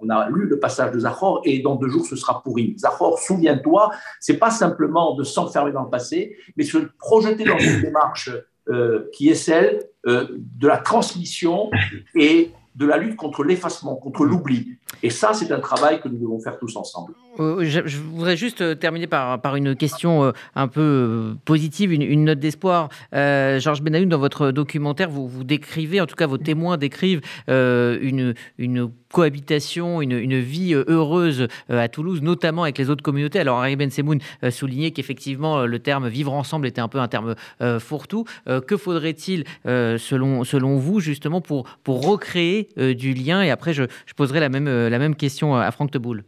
on 0.00 0.10
a, 0.10 0.28
lu 0.28 0.46
le 0.46 0.58
passage 0.58 0.92
de 0.92 0.98
Zachor 0.98 1.40
et 1.44 1.60
dans 1.60 1.76
deux 1.76 1.88
jours, 1.88 2.04
ce 2.04 2.16
sera 2.16 2.42
pourri. 2.42 2.74
Zachor, 2.78 3.18
souviens-toi, 3.18 3.92
c'est 4.20 4.38
pas 4.38 4.50
simplement 4.50 5.14
de 5.14 5.22
s'enfermer 5.22 5.72
dans 5.72 5.84
le 5.84 5.90
passé, 5.90 6.36
mais 6.56 6.64
se 6.64 6.78
projeter 6.98 7.44
dans 7.44 7.58
une 7.58 7.80
démarche 7.80 8.30
euh, 8.68 9.08
qui 9.12 9.28
est 9.28 9.36
celle 9.36 9.84
euh, 10.06 10.26
de 10.30 10.66
la 10.66 10.78
transmission 10.78 11.70
et 12.14 12.50
de 12.74 12.86
la 12.86 12.96
lutte 12.96 13.16
contre 13.16 13.44
l'effacement, 13.44 13.94
contre 13.96 14.24
l'oubli. 14.24 14.78
Et 15.02 15.10
ça, 15.10 15.32
c'est 15.34 15.52
un 15.52 15.60
travail 15.60 16.00
que 16.00 16.08
nous 16.08 16.18
devons 16.18 16.40
faire 16.40 16.58
tous 16.58 16.76
ensemble. 16.76 17.14
Euh, 17.40 17.64
je, 17.64 17.98
voudrais 17.98 18.36
juste 18.36 18.60
euh, 18.60 18.74
terminer 18.74 19.06
par, 19.06 19.40
par 19.40 19.56
une 19.56 19.76
question 19.76 20.24
euh, 20.24 20.32
un 20.54 20.68
peu 20.68 21.34
positive, 21.44 21.92
une, 21.92 22.24
note 22.24 22.38
d'espoir. 22.38 22.88
Georges 23.12 23.82
Benayoun, 23.82 24.08
dans 24.08 24.18
votre 24.18 24.50
documentaire, 24.50 25.10
vous, 25.10 25.28
vous 25.28 25.44
décrivez, 25.44 26.00
en 26.00 26.06
tout 26.06 26.16
cas 26.16 26.26
vos 26.26 26.38
témoins 26.38 26.76
décrivent 26.76 27.20
une, 27.48 28.34
une 28.58 28.90
cohabitation, 29.12 30.02
une, 30.02 30.12
une, 30.12 30.40
vie 30.40 30.74
heureuse 30.74 31.48
à 31.68 31.88
Toulouse, 31.88 32.22
notamment 32.22 32.64
avec 32.64 32.78
les 32.78 32.90
autres 32.90 33.02
communautés. 33.02 33.38
Alors 33.38 33.58
Harry 33.58 33.76
Ben 33.76 33.90
Semoun 33.90 34.18
soulignait 34.50 34.90
qu'effectivement 34.90 35.64
le 35.64 35.78
terme 35.78 36.08
vivre 36.08 36.32
ensemble 36.32 36.66
était 36.66 36.80
un 36.80 36.88
peu 36.88 36.98
un 36.98 37.08
terme 37.08 37.34
fourre-tout. 37.78 38.24
que 38.66 38.76
faudrait-il, 38.76 39.44
selon, 39.64 40.44
selon 40.44 40.76
vous, 40.78 41.00
justement, 41.00 41.40
pour, 41.40 41.64
pour 41.84 42.06
recréer 42.06 42.68
du 42.76 43.14
lien? 43.14 43.42
Et 43.42 43.50
après, 43.50 43.72
je, 43.72 43.84
je 44.06 44.14
poserai 44.14 44.40
la 44.40 44.48
même, 44.48 44.66
la 44.88 44.98
même 44.98 45.16
question 45.16 45.56
à 45.56 45.70
Franck 45.70 45.90
Teboul 45.90 46.24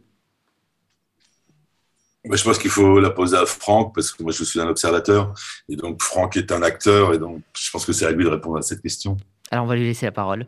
je 2.37 2.43
pense 2.43 2.59
qu'il 2.59 2.69
faut 2.69 2.99
la 2.99 3.09
poser 3.09 3.37
à 3.37 3.45
Franck 3.45 3.95
parce 3.95 4.11
que 4.11 4.23
moi 4.23 4.31
je 4.31 4.43
suis 4.43 4.59
un 4.59 4.67
observateur 4.67 5.33
et 5.67 5.75
donc 5.75 6.01
Franck 6.01 6.37
est 6.37 6.51
un 6.51 6.61
acteur 6.61 7.13
et 7.13 7.17
donc 7.17 7.41
je 7.57 7.71
pense 7.71 7.85
que 7.85 7.93
c'est 7.93 8.05
à 8.05 8.11
lui 8.11 8.23
de 8.23 8.29
répondre 8.29 8.57
à 8.57 8.61
cette 8.61 8.81
question. 8.81 9.17
Alors 9.51 9.65
on 9.65 9.67
va 9.67 9.75
lui 9.75 9.85
laisser 9.85 10.05
la 10.05 10.11
parole. 10.11 10.45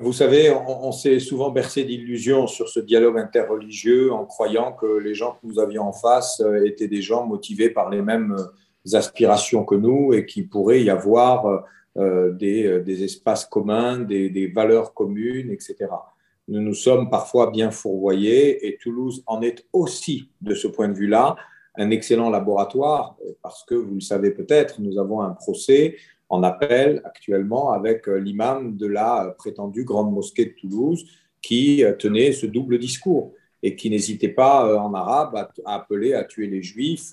Vous 0.00 0.12
savez, 0.12 0.50
on, 0.50 0.90
s'est 0.90 1.20
souvent 1.20 1.50
bercé 1.50 1.84
d'illusions 1.84 2.48
sur 2.48 2.68
ce 2.68 2.80
dialogue 2.80 3.16
interreligieux 3.16 4.12
en 4.12 4.24
croyant 4.24 4.72
que 4.72 4.98
les 4.98 5.14
gens 5.14 5.38
que 5.40 5.46
nous 5.46 5.60
avions 5.60 5.84
en 5.84 5.92
face 5.92 6.40
euh, 6.40 6.66
étaient 6.66 6.88
des 6.88 7.00
gens 7.00 7.24
motivés 7.24 7.70
par 7.70 7.90
les 7.90 8.02
mêmes 8.02 8.34
euh, 8.36 8.96
aspirations 8.96 9.64
que 9.64 9.76
nous 9.76 10.12
et 10.12 10.26
qu'il 10.26 10.48
pourrait 10.48 10.82
y 10.82 10.90
avoir 10.90 11.64
euh, 11.96 12.32
des, 12.32 12.80
des, 12.80 13.04
espaces 13.04 13.44
communs, 13.44 14.00
des, 14.00 14.30
des 14.30 14.48
valeurs 14.48 14.94
communes, 14.94 15.52
etc 15.52 15.86
nous 16.48 16.60
nous 16.60 16.74
sommes 16.74 17.10
parfois 17.10 17.50
bien 17.50 17.70
fourvoyés 17.70 18.66
et 18.66 18.76
Toulouse 18.76 19.22
en 19.26 19.42
est 19.42 19.66
aussi, 19.72 20.28
de 20.40 20.54
ce 20.54 20.68
point 20.68 20.88
de 20.88 20.94
vue-là, 20.94 21.36
un 21.76 21.90
excellent 21.90 22.30
laboratoire 22.30 23.16
parce 23.42 23.64
que, 23.64 23.74
vous 23.74 23.94
le 23.94 24.00
savez 24.00 24.30
peut-être, 24.30 24.80
nous 24.80 24.98
avons 24.98 25.20
un 25.20 25.30
procès 25.30 25.96
en 26.28 26.42
appel 26.42 27.02
actuellement 27.04 27.72
avec 27.72 28.06
l'imam 28.06 28.76
de 28.76 28.86
la 28.86 29.34
prétendue 29.38 29.84
grande 29.84 30.12
mosquée 30.12 30.46
de 30.46 30.54
Toulouse 30.60 31.04
qui 31.42 31.82
tenait 31.98 32.32
ce 32.32 32.46
double 32.46 32.78
discours 32.78 33.32
et 33.62 33.76
qui 33.76 33.90
n'hésitait 33.90 34.28
pas 34.28 34.78
en 34.78 34.92
arabe 34.94 35.36
à 35.36 35.74
appeler 35.74 36.14
à 36.14 36.24
tuer 36.24 36.46
les 36.46 36.62
juifs 36.62 37.12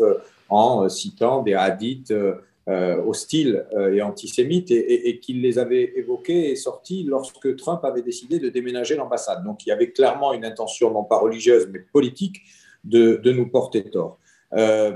en 0.52 0.90
citant 0.90 1.42
des 1.42 1.54
hadiths 1.54 2.12
euh, 2.12 2.36
hostiles 2.68 3.66
euh, 3.74 3.94
et 3.94 4.02
antisémites 4.02 4.70
et, 4.72 5.20
qu'il 5.20 5.42
les 5.42 5.58
avait 5.58 5.94
évoqués 5.96 6.52
et 6.52 6.56
sortis 6.56 7.04
lorsque 7.04 7.56
Trump 7.56 7.84
avait 7.84 8.04
décidé 8.04 8.40
de 8.40 8.50
déménager 8.50 8.96
l'ambassade. 8.96 9.44
Donc 9.44 9.66
il 9.66 9.70
y 9.70 9.72
avait 9.72 9.92
clairement 9.92 10.34
une 10.34 10.46
intention, 10.46 10.92
non 10.92 11.04
pas 11.04 11.18
religieuse, 11.18 11.68
mais 11.72 11.80
politique, 11.80 12.42
de, 12.84 13.20
nous 13.32 13.48
porter 13.48 13.84
tort. 13.84 14.20
Euh, 14.54 14.92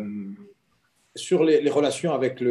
sur 1.16 1.44
les, 1.44 1.70
relations 1.70 2.14
avec 2.14 2.42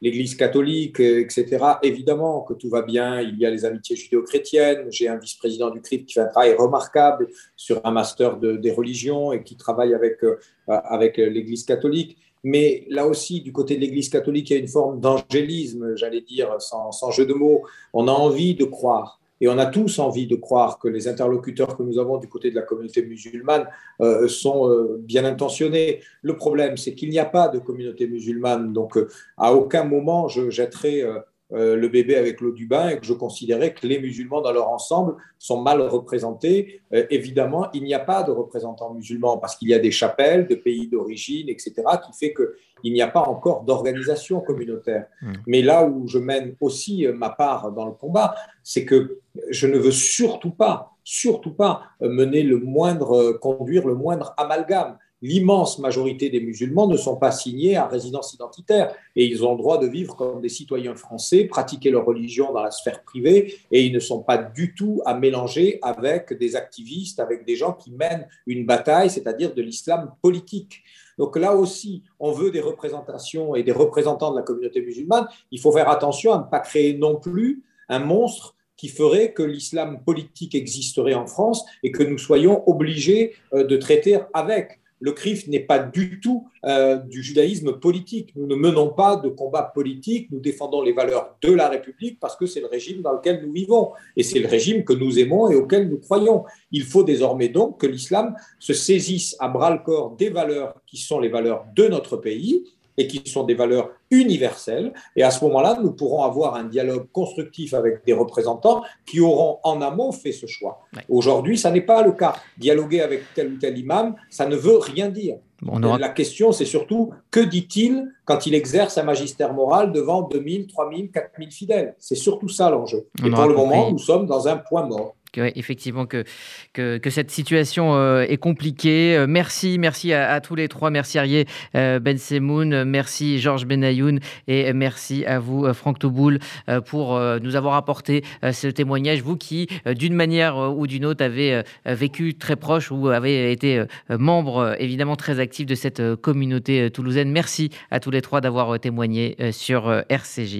l'Église 0.00 0.34
catholique, 0.34 0.98
etc., 0.98 1.58
évidemment 1.82 2.42
que 2.42 2.54
tout 2.54 2.68
va 2.68 2.82
bien. 2.82 3.20
Il 3.20 3.38
y 3.38 3.46
a 3.46 3.50
les 3.50 3.64
amitiés 3.64 3.94
judéo-chrétiennes. 3.94 4.88
J'ai 4.90 5.06
un 5.08 5.16
vice-président 5.16 5.70
du 5.70 5.80
CRIP 5.80 6.06
qui 6.06 6.14
fait 6.14 6.20
un 6.20 6.26
travail 6.26 6.54
remarquable 6.54 7.28
sur 7.56 7.80
un 7.84 7.92
master 7.92 8.36
des 8.36 8.72
religions 8.72 9.32
et 9.32 9.44
qui 9.44 9.56
travaille 9.56 9.94
avec, 9.94 10.18
avec 10.66 11.18
l'Église 11.18 11.64
catholique. 11.64 12.18
Mais 12.42 12.86
là 12.88 13.06
aussi, 13.06 13.42
du 13.42 13.52
côté 13.52 13.76
de 13.76 13.80
l'Église 13.80 14.08
catholique, 14.08 14.50
il 14.50 14.52
y 14.54 14.56
a 14.56 14.60
une 14.60 14.68
forme 14.68 15.00
d'angélisme, 15.00 15.94
j'allais 15.96 16.22
dire, 16.22 16.56
sans, 16.60 17.10
jeu 17.10 17.26
de 17.26 17.34
mots. 17.34 17.62
On 17.92 18.08
a 18.08 18.12
envie 18.12 18.54
de 18.54 18.64
croire. 18.64 19.18
Et 19.42 19.48
on 19.48 19.56
a 19.56 19.64
tous 19.64 19.98
envie 19.98 20.26
de 20.26 20.36
croire 20.36 20.78
que 20.78 20.86
les 20.86 21.08
interlocuteurs 21.08 21.74
que 21.74 21.82
nous 21.82 21.98
avons 21.98 22.18
du 22.18 22.28
côté 22.28 22.50
de 22.50 22.56
la 22.56 22.62
communauté 22.62 23.02
musulmane 23.02 23.66
euh, 24.02 24.28
sont 24.28 24.68
euh, 24.68 24.98
bien 25.00 25.24
intentionnés. 25.24 26.00
Le 26.20 26.36
problème, 26.36 26.76
c'est 26.76 26.94
qu'il 26.94 27.08
n'y 27.08 27.18
a 27.18 27.24
pas 27.24 27.48
de 27.48 27.58
communauté 27.58 28.06
musulmane. 28.06 28.74
Donc, 28.74 28.98
euh, 28.98 29.08
à 29.38 29.54
aucun 29.54 29.84
moment, 29.84 30.28
je 30.28 30.50
jetterai 30.50 31.04
euh, 31.52 31.74
le 31.74 31.88
bébé 31.88 32.14
avec 32.14 32.40
l'eau 32.40 32.52
du 32.52 32.66
bain 32.66 32.90
et 32.90 32.98
que 32.98 33.04
je 33.04 33.12
considérais 33.12 33.74
que 33.74 33.84
les 33.86 33.98
musulmans 33.98 34.40
dans 34.40 34.52
leur 34.52 34.68
ensemble 34.68 35.16
sont 35.38 35.60
mal 35.60 35.80
représentés. 35.80 36.80
Euh, 36.92 37.06
évidemment, 37.10 37.68
il 37.72 37.82
n'y 37.82 37.94
a 37.94 37.98
pas 37.98 38.22
de 38.22 38.30
représentants 38.30 38.94
musulmans 38.94 39.36
parce 39.36 39.56
qu'il 39.56 39.68
y 39.68 39.74
a 39.74 39.80
des 39.80 39.90
chapelles 39.90 40.46
de 40.46 40.54
pays 40.54 40.86
d'origine, 40.86 41.48
etc., 41.48 41.72
qui 42.06 42.12
fait 42.16 42.32
qu'il 42.32 42.92
n'y 42.92 43.02
a 43.02 43.08
pas 43.08 43.22
encore 43.22 43.64
d'organisation 43.64 44.40
communautaire. 44.40 45.06
Hmm. 45.22 45.32
Mais 45.48 45.62
là 45.62 45.84
où 45.84 46.06
je 46.06 46.18
mène 46.18 46.54
aussi 46.60 47.04
euh, 47.04 47.12
ma 47.12 47.30
part 47.30 47.72
dans 47.72 47.86
le 47.86 47.92
combat, 47.92 48.36
c'est 48.62 48.84
que 48.84 49.18
je 49.48 49.66
ne 49.66 49.78
veux 49.78 49.90
surtout 49.90 50.52
pas, 50.52 50.92
surtout 51.02 51.54
pas 51.54 51.82
mener 52.00 52.42
le 52.42 52.58
moindre, 52.58 53.32
conduire 53.32 53.86
le 53.86 53.94
moindre 53.94 54.34
amalgame 54.36 54.98
l'immense 55.22 55.78
majorité 55.78 56.30
des 56.30 56.40
musulmans 56.40 56.86
ne 56.86 56.96
sont 56.96 57.16
pas 57.16 57.30
signés 57.30 57.76
à 57.76 57.86
résidence 57.86 58.32
identitaire 58.32 58.94
et 59.16 59.26
ils 59.26 59.44
ont 59.44 59.52
le 59.52 59.58
droit 59.58 59.78
de 59.78 59.86
vivre 59.86 60.16
comme 60.16 60.40
des 60.40 60.48
citoyens 60.48 60.94
français, 60.94 61.44
pratiquer 61.44 61.90
leur 61.90 62.06
religion 62.06 62.52
dans 62.52 62.62
la 62.62 62.70
sphère 62.70 63.02
privée 63.02 63.54
et 63.70 63.84
ils 63.84 63.92
ne 63.92 63.98
sont 63.98 64.22
pas 64.22 64.38
du 64.38 64.74
tout 64.74 65.02
à 65.04 65.14
mélanger 65.14 65.78
avec 65.82 66.32
des 66.32 66.56
activistes, 66.56 67.20
avec 67.20 67.44
des 67.44 67.56
gens 67.56 67.72
qui 67.72 67.90
mènent 67.90 68.26
une 68.46 68.64
bataille, 68.64 69.10
c'est-à-dire 69.10 69.54
de 69.54 69.62
l'islam 69.62 70.14
politique. 70.22 70.82
Donc 71.18 71.36
là 71.36 71.54
aussi, 71.54 72.02
on 72.18 72.32
veut 72.32 72.50
des 72.50 72.60
représentations 72.60 73.54
et 73.54 73.62
des 73.62 73.72
représentants 73.72 74.30
de 74.30 74.36
la 74.36 74.42
communauté 74.42 74.80
musulmane. 74.80 75.26
Il 75.50 75.60
faut 75.60 75.72
faire 75.72 75.90
attention 75.90 76.32
à 76.32 76.38
ne 76.38 76.50
pas 76.50 76.60
créer 76.60 76.94
non 76.94 77.16
plus 77.16 77.62
un 77.90 77.98
monstre 77.98 78.56
qui 78.76 78.88
ferait 78.88 79.34
que 79.34 79.42
l'islam 79.42 80.02
politique 80.02 80.54
existerait 80.54 81.12
en 81.12 81.26
France 81.26 81.66
et 81.82 81.90
que 81.92 82.02
nous 82.02 82.16
soyons 82.16 82.66
obligés 82.66 83.34
de 83.52 83.76
traiter 83.76 84.20
avec 84.32 84.80
le 85.00 85.12
CRIF 85.12 85.48
n'est 85.48 85.60
pas 85.60 85.78
du 85.78 86.20
tout 86.20 86.46
euh, 86.64 86.96
du 86.96 87.22
judaïsme 87.22 87.78
politique. 87.80 88.32
Nous 88.36 88.46
ne 88.46 88.54
menons 88.54 88.90
pas 88.90 89.16
de 89.16 89.28
combat 89.28 89.62
politique, 89.62 90.28
nous 90.30 90.40
défendons 90.40 90.82
les 90.82 90.92
valeurs 90.92 91.36
de 91.42 91.52
la 91.52 91.68
République 91.68 92.20
parce 92.20 92.36
que 92.36 92.46
c'est 92.46 92.60
le 92.60 92.66
régime 92.66 93.00
dans 93.00 93.12
lequel 93.12 93.44
nous 93.44 93.52
vivons 93.52 93.92
et 94.16 94.22
c'est 94.22 94.38
le 94.38 94.48
régime 94.48 94.84
que 94.84 94.92
nous 94.92 95.18
aimons 95.18 95.50
et 95.50 95.56
auquel 95.56 95.88
nous 95.88 95.98
croyons. 95.98 96.44
Il 96.70 96.84
faut 96.84 97.02
désormais 97.02 97.48
donc 97.48 97.80
que 97.80 97.86
l'islam 97.86 98.36
se 98.58 98.74
saisisse 98.74 99.36
à 99.40 99.48
bras 99.48 99.70
le 99.70 99.78
corps 99.78 100.16
des 100.16 100.28
valeurs 100.28 100.74
qui 100.86 100.98
sont 100.98 101.18
les 101.18 101.28
valeurs 101.28 101.64
de 101.74 101.88
notre 101.88 102.16
pays 102.16 102.64
et 103.00 103.06
qui 103.06 103.22
sont 103.30 103.44
des 103.44 103.54
valeurs 103.54 103.88
universelles. 104.10 104.92
Et 105.16 105.22
à 105.22 105.30
ce 105.30 105.42
moment-là, 105.46 105.78
nous 105.82 105.92
pourrons 105.92 106.22
avoir 106.22 106.54
un 106.54 106.64
dialogue 106.64 107.06
constructif 107.12 107.72
avec 107.72 108.04
des 108.04 108.12
représentants 108.12 108.82
qui 109.06 109.20
auront 109.20 109.58
en 109.62 109.80
amont 109.80 110.12
fait 110.12 110.32
ce 110.32 110.46
choix. 110.46 110.82
Aujourd'hui, 111.08 111.56
ça 111.56 111.70
n'est 111.70 111.80
pas 111.80 112.02
le 112.02 112.12
cas. 112.12 112.34
Dialoguer 112.58 113.00
avec 113.00 113.22
tel 113.34 113.54
ou 113.54 113.56
tel 113.56 113.78
imam, 113.78 114.16
ça 114.28 114.46
ne 114.46 114.54
veut 114.54 114.76
rien 114.76 115.08
dire. 115.08 115.36
La 115.62 116.10
question, 116.10 116.52
c'est 116.52 116.66
surtout 116.66 117.10
que 117.30 117.40
dit-il 117.40 118.06
quand 118.26 118.46
il 118.46 118.54
exerce 118.54 118.98
un 118.98 119.02
magistère 119.02 119.54
moral 119.54 119.92
devant 119.92 120.22
2000, 120.22 120.66
3000, 120.66 121.10
4000 121.10 121.50
fidèles? 121.50 121.94
C'est 121.98 122.14
surtout 122.14 122.48
ça 122.48 122.70
l'enjeu. 122.70 123.08
Et 123.24 123.30
pour 123.30 123.46
le 123.46 123.54
moment, 123.54 123.90
nous 123.90 123.98
sommes 123.98 124.26
dans 124.26 124.46
un 124.46 124.56
point 124.56 124.86
mort 124.86 125.16
effectivement 125.36 126.06
que, 126.06 126.24
que, 126.72 127.10
cette 127.10 127.30
situation 127.30 127.94
euh, 127.94 128.22
est 128.22 128.36
compliquée. 128.36 129.16
Euh, 129.16 129.26
merci, 129.28 129.78
merci 129.78 130.12
à, 130.12 130.40
tous 130.40 130.54
les 130.54 130.68
trois. 130.68 130.90
Merci 130.90 131.18
Arié 131.18 131.46
euh, 131.74 131.98
Ben 131.98 132.18
Semoun, 132.18 132.84
merci 132.84 133.38
Georges 133.38 133.66
Benayoun 133.66 134.20
et 134.48 134.72
merci 134.72 135.24
à 135.24 135.38
vous 135.38 135.72
Franck 135.74 135.98
Touboul 135.98 136.38
pour 136.86 137.18
nous 137.42 137.56
avoir 137.56 137.74
apporté 137.74 138.24
ce 138.52 138.68
témoignage. 138.68 139.22
Vous 139.22 139.36
qui, 139.36 139.66
d'une 139.86 140.14
manière 140.14 140.56
ou 140.56 140.86
d'une 140.86 141.04
autre, 141.04 141.24
avez 141.24 141.62
vécu 141.84 142.34
très 142.34 142.56
proche 142.56 142.90
ou 142.90 143.08
avez 143.08 143.52
été 143.52 143.84
membre 144.08 144.76
évidemment 144.78 145.16
très 145.16 145.40
actif 145.40 145.66
de 145.66 145.74
cette 145.74 146.16
communauté 146.16 146.90
toulousaine. 146.90 147.30
Merci 147.30 147.70
à 147.90 148.00
tous 148.00 148.10
les 148.10 148.22
trois 148.22 148.40
d'avoir 148.40 148.78
témoigné 148.80 149.36
sur 149.52 150.02
RCJ. 150.08 150.58